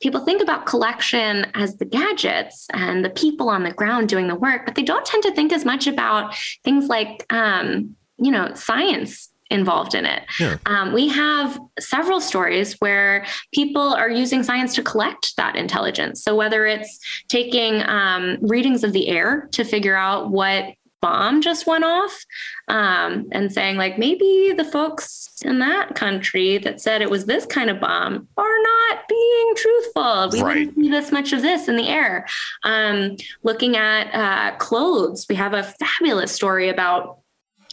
people 0.00 0.24
think 0.24 0.42
about 0.42 0.66
collection 0.66 1.46
as 1.54 1.76
the 1.78 1.84
gadgets 1.84 2.66
and 2.72 3.04
the 3.04 3.10
people 3.10 3.48
on 3.48 3.64
the 3.64 3.72
ground 3.72 4.08
doing 4.08 4.28
the 4.28 4.34
work, 4.34 4.64
but 4.64 4.74
they 4.74 4.82
don't 4.82 5.04
tend 5.04 5.22
to 5.24 5.34
think 5.34 5.52
as 5.52 5.64
much 5.64 5.86
about 5.86 6.34
things 6.64 6.88
like, 6.88 7.24
um, 7.32 7.96
you 8.16 8.30
know, 8.30 8.52
science 8.54 9.30
involved 9.50 9.94
in 9.94 10.04
it. 10.04 10.24
Yeah. 10.38 10.58
Um, 10.66 10.92
we 10.92 11.08
have 11.08 11.58
several 11.80 12.20
stories 12.20 12.74
where 12.80 13.24
people 13.54 13.94
are 13.94 14.10
using 14.10 14.42
science 14.42 14.74
to 14.74 14.82
collect 14.82 15.36
that 15.36 15.56
intelligence. 15.56 16.22
So 16.22 16.36
whether 16.36 16.66
it's 16.66 16.98
taking 17.28 17.82
um, 17.88 18.36
readings 18.42 18.84
of 18.84 18.92
the 18.92 19.08
air 19.08 19.48
to 19.52 19.64
figure 19.64 19.96
out 19.96 20.30
what 20.30 20.74
bomb 21.00 21.40
just 21.40 21.66
went 21.66 21.84
off 21.84 22.24
um, 22.68 23.26
and 23.32 23.52
saying 23.52 23.76
like 23.76 23.98
maybe 23.98 24.52
the 24.56 24.64
folks 24.64 25.28
in 25.44 25.58
that 25.58 25.94
country 25.94 26.58
that 26.58 26.80
said 26.80 27.02
it 27.02 27.10
was 27.10 27.26
this 27.26 27.46
kind 27.46 27.70
of 27.70 27.80
bomb 27.80 28.26
are 28.36 28.62
not 28.62 29.08
being 29.08 29.54
truthful 29.56 30.28
we 30.32 30.42
right. 30.42 30.58
didn't 30.58 30.74
see 30.74 30.90
this 30.90 31.12
much 31.12 31.32
of 31.32 31.42
this 31.42 31.68
in 31.68 31.76
the 31.76 31.88
air 31.88 32.26
um, 32.64 33.16
looking 33.42 33.76
at 33.76 34.12
uh, 34.12 34.56
clothes 34.56 35.26
we 35.28 35.34
have 35.34 35.54
a 35.54 35.62
fabulous 35.62 36.32
story 36.32 36.68
about 36.68 37.18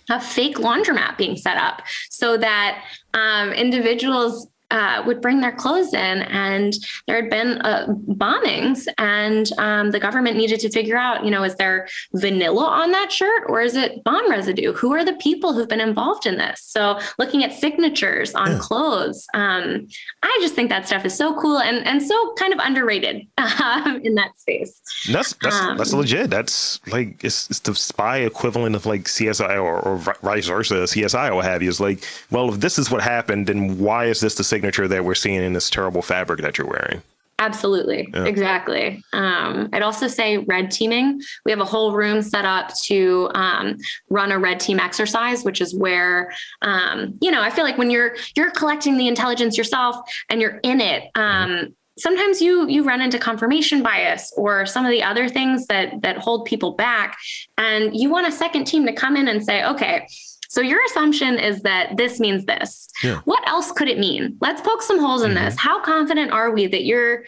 a 0.09 0.21
fake 0.21 0.57
laundromat 0.57 1.17
being 1.17 1.35
set 1.35 1.57
up 1.57 1.81
so 2.09 2.37
that 2.37 2.83
um, 3.13 3.51
individuals 3.53 4.47
uh, 4.71 5.03
would 5.05 5.21
bring 5.21 5.41
their 5.41 5.51
clothes 5.51 5.93
in, 5.93 6.21
and 6.23 6.73
there 7.07 7.15
had 7.15 7.29
been 7.29 7.59
uh, 7.61 7.87
bombings, 7.87 8.87
and 8.97 9.51
um, 9.57 9.91
the 9.91 9.99
government 9.99 10.37
needed 10.37 10.59
to 10.59 10.69
figure 10.69 10.97
out, 10.97 11.23
you 11.23 11.31
know, 11.31 11.43
is 11.43 11.55
there 11.55 11.87
vanilla 12.13 12.65
on 12.65 12.91
that 12.91 13.11
shirt 13.11 13.43
or 13.47 13.61
is 13.61 13.75
it 13.75 14.03
bomb 14.03 14.29
residue? 14.29 14.73
Who 14.73 14.93
are 14.93 15.05
the 15.05 15.13
people 15.13 15.53
who've 15.53 15.67
been 15.67 15.81
involved 15.81 16.25
in 16.25 16.37
this? 16.37 16.61
So, 16.61 16.99
looking 17.19 17.43
at 17.43 17.53
signatures 17.53 18.33
on 18.33 18.51
yeah. 18.51 18.59
clothes, 18.59 19.27
um, 19.33 19.87
I 20.23 20.37
just 20.41 20.55
think 20.55 20.69
that 20.69 20.87
stuff 20.87 21.05
is 21.05 21.15
so 21.15 21.39
cool 21.39 21.59
and 21.59 21.85
and 21.85 22.01
so 22.01 22.33
kind 22.37 22.53
of 22.53 22.59
underrated 22.59 23.27
um, 23.37 24.01
in 24.03 24.15
that 24.15 24.37
space. 24.37 24.81
That's 25.11 25.33
that's, 25.41 25.55
um, 25.55 25.77
that's 25.77 25.93
legit. 25.93 26.29
That's 26.29 26.85
like 26.87 27.23
it's, 27.23 27.49
it's, 27.49 27.59
the 27.59 27.75
spy 27.75 28.17
equivalent 28.19 28.75
of 28.75 28.85
like 28.85 29.03
CSI 29.03 29.61
or, 29.61 29.79
or 29.79 29.97
vice 30.23 30.47
versa, 30.47 30.75
CSI 30.75 31.31
or 31.31 31.35
what 31.35 31.45
have 31.45 31.61
you. 31.61 31.69
Is 31.69 31.79
like, 31.79 32.03
well, 32.31 32.53
if 32.53 32.59
this 32.59 32.77
is 32.79 32.91
what 32.91 33.01
happened, 33.01 33.47
then 33.47 33.77
why 33.79 34.05
is 34.05 34.19
this 34.19 34.35
the 34.35 34.43
signature 34.55 34.87
that 34.87 35.03
we're 35.03 35.15
seeing 35.15 35.41
in 35.43 35.51
this 35.51 35.69
terrible 35.69 36.01
fabric 36.01 36.39
that 36.39 36.57
you're 36.57 36.67
wearing. 36.67 37.01
Absolutely. 37.39 38.07
Yeah. 38.13 38.23
Exactly. 38.23 39.03
Um, 39.11 39.69
I'd 39.73 39.81
also 39.81 40.07
say 40.07 40.37
red 40.37 40.71
teaming. 40.71 41.21
We 41.43 41.51
have 41.51 41.59
a 41.59 41.65
whole 41.65 41.91
room 41.91 42.21
set 42.21 42.45
up 42.45 42.73
to 42.83 43.29
um, 43.35 43.75
run 44.09 44.31
a 44.31 44.39
red 44.39 44.61
team 44.61 44.79
exercise, 44.79 45.43
which 45.43 45.59
is 45.59 45.75
where, 45.75 46.33
um, 46.61 47.17
you 47.21 47.31
know, 47.31 47.41
I 47.41 47.49
feel 47.49 47.65
like 47.65 47.77
when 47.77 47.89
you're 47.89 48.15
you're 48.37 48.51
collecting 48.51 48.95
the 48.95 49.09
intelligence 49.09 49.57
yourself 49.57 49.97
and 50.29 50.39
you're 50.39 50.59
in 50.63 50.79
it, 50.79 51.09
mm-hmm. 51.17 51.71
sometimes 51.97 52.41
you 52.41 52.69
you 52.69 52.83
run 52.83 53.01
into 53.01 53.19
confirmation 53.19 53.83
bias 53.83 54.31
or 54.37 54.65
some 54.65 54.85
of 54.85 54.91
the 54.91 55.03
other 55.03 55.27
things 55.27 55.67
that 55.67 56.01
that 56.03 56.17
hold 56.17 56.45
people 56.45 56.71
back, 56.71 57.17
and 57.57 57.93
you 57.93 58.09
want 58.09 58.25
a 58.25 58.31
second 58.31 58.63
team 58.63 58.85
to 58.85 58.93
come 58.93 59.17
in 59.17 59.27
and 59.27 59.43
say, 59.43 59.65
okay 59.65 60.07
so 60.55 60.61
your 60.61 60.79
assumption 60.85 61.37
is 61.37 61.63
that 61.63 61.97
this 61.97 62.17
means 62.17 62.45
this. 62.45 62.87
Yeah. 63.03 63.19
What 63.25 63.45
else 63.45 63.73
could 63.73 63.89
it 63.89 63.99
mean? 63.99 64.37
Let's 64.39 64.61
poke 64.61 64.81
some 64.81 64.99
holes 64.99 65.21
in 65.21 65.31
mm-hmm. 65.31 65.43
this. 65.43 65.59
How 65.59 65.81
confident 65.81 66.31
are 66.31 66.49
we 66.51 66.65
that 66.67 66.85
you're 66.85 67.25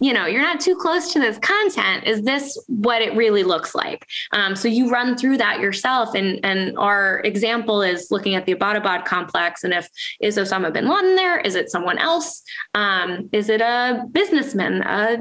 you 0.00 0.12
know 0.12 0.26
you're 0.26 0.42
not 0.42 0.60
too 0.60 0.74
close 0.74 1.12
to 1.12 1.20
this 1.20 1.38
content 1.38 2.04
is 2.06 2.22
this 2.22 2.58
what 2.66 3.02
it 3.02 3.14
really 3.14 3.42
looks 3.42 3.74
like? 3.74 4.06
Um, 4.32 4.56
so 4.56 4.68
you 4.68 4.90
run 4.90 5.16
through 5.16 5.36
that 5.38 5.60
yourself 5.60 6.14
and 6.14 6.40
and 6.44 6.76
our 6.78 7.20
example 7.20 7.82
is 7.82 8.10
looking 8.10 8.34
at 8.34 8.46
the 8.46 8.54
abbottabad 8.54 9.04
complex 9.04 9.64
and 9.64 9.72
if 9.74 9.88
is 10.20 10.36
osama 10.36 10.72
bin 10.72 10.88
laden 10.88 11.16
there? 11.16 11.38
Is 11.38 11.54
it 11.54 11.70
someone 11.70 11.98
else? 11.98 12.42
Um, 12.74 13.28
is 13.32 13.48
it 13.48 13.60
a 13.60 14.04
businessman 14.10 14.82
uh, 14.82 15.18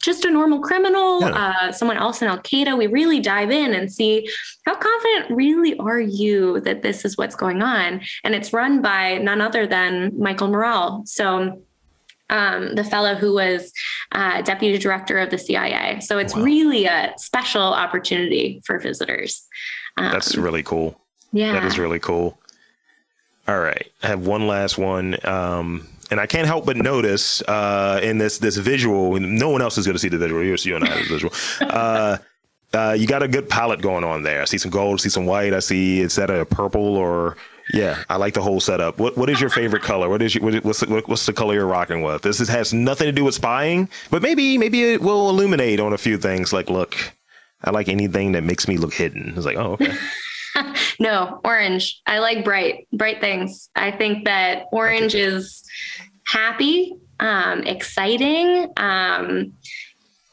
just 0.00 0.24
a 0.24 0.30
normal 0.30 0.60
criminal 0.60 1.20
yeah. 1.20 1.28
uh, 1.28 1.72
someone 1.72 1.96
else 1.96 2.22
in 2.22 2.28
al-qaeda? 2.28 2.76
We 2.76 2.86
really 2.86 3.20
dive 3.20 3.50
in 3.50 3.74
and 3.74 3.90
see 3.90 4.28
how 4.66 4.76
confident 4.76 5.36
really 5.36 5.76
are 5.78 6.00
you 6.00 6.60
that 6.60 6.82
this 6.82 7.04
is 7.04 7.16
what's 7.16 7.34
going 7.34 7.62
on 7.62 8.02
and 8.24 8.34
it's 8.34 8.52
run 8.52 8.82
by 8.82 9.18
none 9.18 9.40
other 9.40 9.66
than 9.66 10.12
michael 10.18 10.48
morell. 10.48 11.02
So 11.06 11.62
um, 12.30 12.74
the 12.74 12.84
fellow 12.84 13.14
who 13.14 13.34
was 13.34 13.72
uh, 14.12 14.42
deputy 14.42 14.78
director 14.78 15.18
of 15.18 15.30
the 15.30 15.38
CIA. 15.38 16.00
So 16.00 16.18
it's 16.18 16.34
wow. 16.34 16.42
really 16.42 16.86
a 16.86 17.14
special 17.16 17.62
opportunity 17.62 18.62
for 18.64 18.78
visitors. 18.78 19.46
Um, 19.96 20.12
That's 20.12 20.36
really 20.36 20.62
cool. 20.62 21.00
Yeah. 21.32 21.52
That 21.52 21.64
is 21.64 21.78
really 21.78 21.98
cool. 21.98 22.38
All 23.46 23.60
right. 23.60 23.90
I 24.02 24.08
have 24.08 24.26
one 24.26 24.46
last 24.46 24.78
one. 24.78 25.16
Um, 25.26 25.88
and 26.10 26.20
I 26.20 26.26
can't 26.26 26.46
help 26.46 26.64
but 26.64 26.76
notice 26.76 27.42
uh, 27.42 28.00
in 28.02 28.18
this 28.18 28.38
this 28.38 28.56
visual, 28.56 29.18
no 29.20 29.50
one 29.50 29.60
else 29.60 29.76
is 29.76 29.84
going 29.86 29.94
to 29.94 29.98
see 29.98 30.08
the 30.08 30.16
visual. 30.18 30.42
You're 30.42 30.56
you 30.56 30.76
and 30.76 30.84
I 30.84 31.02
the 31.02 31.08
visual. 31.08 31.32
Uh, 31.60 32.18
uh, 32.74 32.94
you 32.98 33.06
got 33.06 33.22
a 33.22 33.28
good 33.28 33.48
palette 33.48 33.80
going 33.80 34.04
on 34.04 34.22
there. 34.22 34.42
I 34.42 34.44
see 34.44 34.58
some 34.58 34.70
gold, 34.70 35.00
I 35.00 35.02
see 35.02 35.08
some 35.08 35.24
white. 35.24 35.54
I 35.54 35.60
see 35.60 36.00
is 36.00 36.16
that 36.16 36.28
a 36.28 36.44
purple 36.44 36.96
or 36.96 37.36
yeah, 37.72 38.02
I 38.08 38.16
like 38.16 38.34
the 38.34 38.42
whole 38.42 38.60
setup. 38.60 38.98
What 38.98 39.16
what 39.16 39.28
is 39.28 39.40
your 39.40 39.50
favorite 39.50 39.82
color? 39.82 40.08
What 40.08 40.22
is 40.22 40.34
your, 40.34 40.44
what, 40.44 40.64
what's 40.64 40.80
the, 40.80 41.02
what's 41.06 41.26
the 41.26 41.32
color 41.32 41.54
you're 41.54 41.66
rocking 41.66 42.02
with? 42.02 42.22
This 42.22 42.40
is, 42.40 42.48
has 42.48 42.72
nothing 42.72 43.06
to 43.06 43.12
do 43.12 43.24
with 43.24 43.34
spying, 43.34 43.88
but 44.10 44.22
maybe 44.22 44.58
maybe 44.58 44.92
it 44.92 45.00
will 45.00 45.28
illuminate 45.30 45.80
on 45.80 45.92
a 45.92 45.98
few 45.98 46.18
things. 46.18 46.52
Like, 46.52 46.70
look, 46.70 46.96
I 47.64 47.70
like 47.70 47.88
anything 47.88 48.32
that 48.32 48.44
makes 48.44 48.68
me 48.68 48.76
look 48.78 48.94
hidden. 48.94 49.34
It's 49.36 49.46
like, 49.46 49.56
oh, 49.56 49.72
okay. 49.72 49.92
no, 51.00 51.40
orange. 51.44 52.00
I 52.06 52.18
like 52.18 52.44
bright, 52.44 52.88
bright 52.92 53.20
things. 53.20 53.68
I 53.74 53.90
think 53.90 54.24
that 54.24 54.64
orange 54.72 55.14
okay. 55.14 55.24
is 55.24 55.62
happy, 56.24 56.94
um, 57.20 57.62
exciting. 57.64 58.68
Um, 58.76 59.52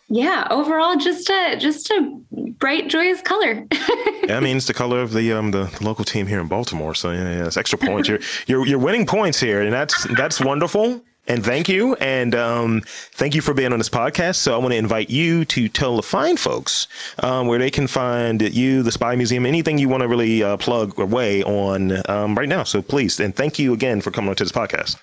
yeah, 0.07 0.47
overall, 0.51 0.95
just 0.97 1.29
a 1.29 1.57
just 1.57 1.89
a 1.89 2.19
bright, 2.59 2.87
joyous 2.87 3.21
color. 3.21 3.65
yeah, 3.71 4.37
I 4.37 4.39
mean 4.39 4.57
it's 4.57 4.67
the 4.67 4.73
color 4.73 5.01
of 5.01 5.13
the 5.13 5.33
um 5.33 5.51
the 5.51 5.75
local 5.81 6.05
team 6.05 6.27
here 6.27 6.39
in 6.39 6.47
Baltimore. 6.47 6.93
So 6.93 7.11
yeah, 7.11 7.37
yeah 7.37 7.47
it's 7.47 7.57
extra 7.57 7.79
points. 7.79 8.07
You're 8.07 8.19
you're 8.47 8.67
you're 8.67 8.79
winning 8.79 9.07
points 9.07 9.39
here, 9.39 9.61
and 9.61 9.73
that's 9.73 10.07
that's 10.15 10.39
wonderful. 10.39 11.01
And 11.27 11.43
thank 11.43 11.67
you, 11.67 11.95
and 11.95 12.35
um, 12.35 12.83
thank 12.85 13.33
you 13.33 13.41
for 13.41 13.55
being 13.55 13.73
on 13.73 13.79
this 13.79 13.89
podcast. 13.89 14.35
So 14.35 14.53
I 14.53 14.57
want 14.57 14.73
to 14.73 14.77
invite 14.77 15.09
you 15.09 15.43
to 15.45 15.67
tell 15.67 15.95
the 15.95 16.03
fine 16.03 16.37
folks 16.37 16.87
um, 17.17 17.47
where 17.47 17.57
they 17.57 17.71
can 17.71 17.87
find 17.87 18.43
you, 18.43 18.83
the 18.83 18.91
Spy 18.91 19.15
Museum, 19.15 19.43
anything 19.47 19.79
you 19.79 19.89
want 19.89 20.01
to 20.01 20.07
really 20.07 20.43
uh, 20.43 20.57
plug 20.57 20.99
away 20.99 21.41
on 21.41 22.07
um, 22.07 22.35
right 22.35 22.47
now. 22.47 22.63
So 22.63 22.83
please, 22.83 23.19
and 23.19 23.35
thank 23.35 23.57
you 23.57 23.73
again 23.73 24.01
for 24.01 24.11
coming 24.11 24.29
on 24.29 24.35
to 24.35 24.43
this 24.43 24.51
podcast. 24.51 24.97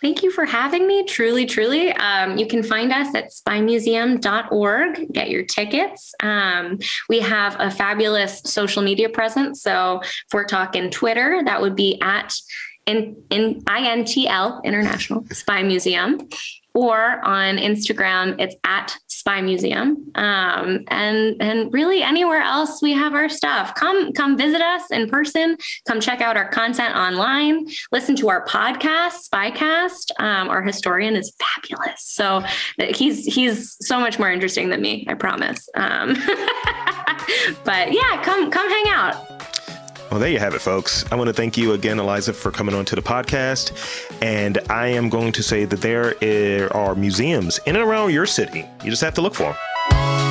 Thank 0.00 0.22
you 0.22 0.30
for 0.30 0.44
having 0.44 0.86
me. 0.86 1.04
Truly, 1.04 1.46
truly. 1.46 1.92
Um, 1.92 2.36
you 2.36 2.46
can 2.46 2.62
find 2.62 2.92
us 2.92 3.14
at 3.14 3.30
spymuseum.org. 3.30 5.12
Get 5.12 5.30
your 5.30 5.44
tickets. 5.44 6.14
Um, 6.20 6.78
we 7.08 7.20
have 7.20 7.56
a 7.58 7.70
fabulous 7.70 8.40
social 8.40 8.82
media 8.82 9.08
presence. 9.08 9.62
So 9.62 10.00
if 10.02 10.32
we're 10.32 10.44
talking 10.44 10.90
Twitter, 10.90 11.42
that 11.44 11.60
would 11.60 11.76
be 11.76 12.00
at 12.00 12.34
in, 12.86 13.16
in 13.30 13.62
INTL 13.62 14.62
International 14.62 15.24
Spy 15.32 15.62
Museum 15.62 16.28
or 16.74 17.24
on 17.24 17.56
Instagram, 17.56 18.38
it's 18.40 18.56
at 18.64 18.96
Spy 19.24 19.40
Museum. 19.40 20.12
Um, 20.16 20.84
and 20.88 21.40
and 21.40 21.72
really 21.72 22.02
anywhere 22.02 22.42
else 22.42 22.82
we 22.82 22.92
have 22.92 23.14
our 23.14 23.30
stuff. 23.30 23.74
Come 23.74 24.12
come 24.12 24.36
visit 24.36 24.60
us 24.60 24.90
in 24.90 25.08
person. 25.08 25.56
Come 25.88 25.98
check 25.98 26.20
out 26.20 26.36
our 26.36 26.46
content 26.46 26.94
online. 26.94 27.66
Listen 27.90 28.16
to 28.16 28.28
our 28.28 28.44
podcast, 28.44 29.26
Spycast. 29.30 30.10
Um, 30.18 30.50
our 30.50 30.62
historian 30.62 31.16
is 31.16 31.34
fabulous. 31.40 32.02
So 32.02 32.44
he's 32.78 33.24
he's 33.24 33.78
so 33.80 33.98
much 33.98 34.18
more 34.18 34.30
interesting 34.30 34.68
than 34.68 34.82
me. 34.82 35.06
I 35.08 35.14
promise. 35.14 35.70
Um, 35.74 36.08
but 37.64 37.94
yeah, 37.94 38.22
come 38.22 38.50
come 38.50 38.68
hang 38.68 38.92
out. 38.92 39.53
Well, 40.14 40.20
there 40.20 40.30
you 40.30 40.38
have 40.38 40.54
it, 40.54 40.60
folks. 40.60 41.04
I 41.10 41.16
want 41.16 41.26
to 41.26 41.32
thank 41.32 41.56
you 41.56 41.72
again, 41.72 41.96
Aliza, 41.96 42.36
for 42.36 42.52
coming 42.52 42.72
on 42.72 42.84
to 42.84 42.94
the 42.94 43.02
podcast. 43.02 43.72
And 44.22 44.60
I 44.70 44.86
am 44.86 45.08
going 45.08 45.32
to 45.32 45.42
say 45.42 45.64
that 45.64 45.80
there 45.80 46.72
are 46.72 46.94
museums 46.94 47.58
in 47.66 47.74
and 47.74 47.84
around 47.84 48.12
your 48.12 48.24
city. 48.24 48.64
You 48.84 48.90
just 48.90 49.02
have 49.02 49.14
to 49.14 49.20
look 49.20 49.34
for 49.34 49.56
them. 49.90 50.23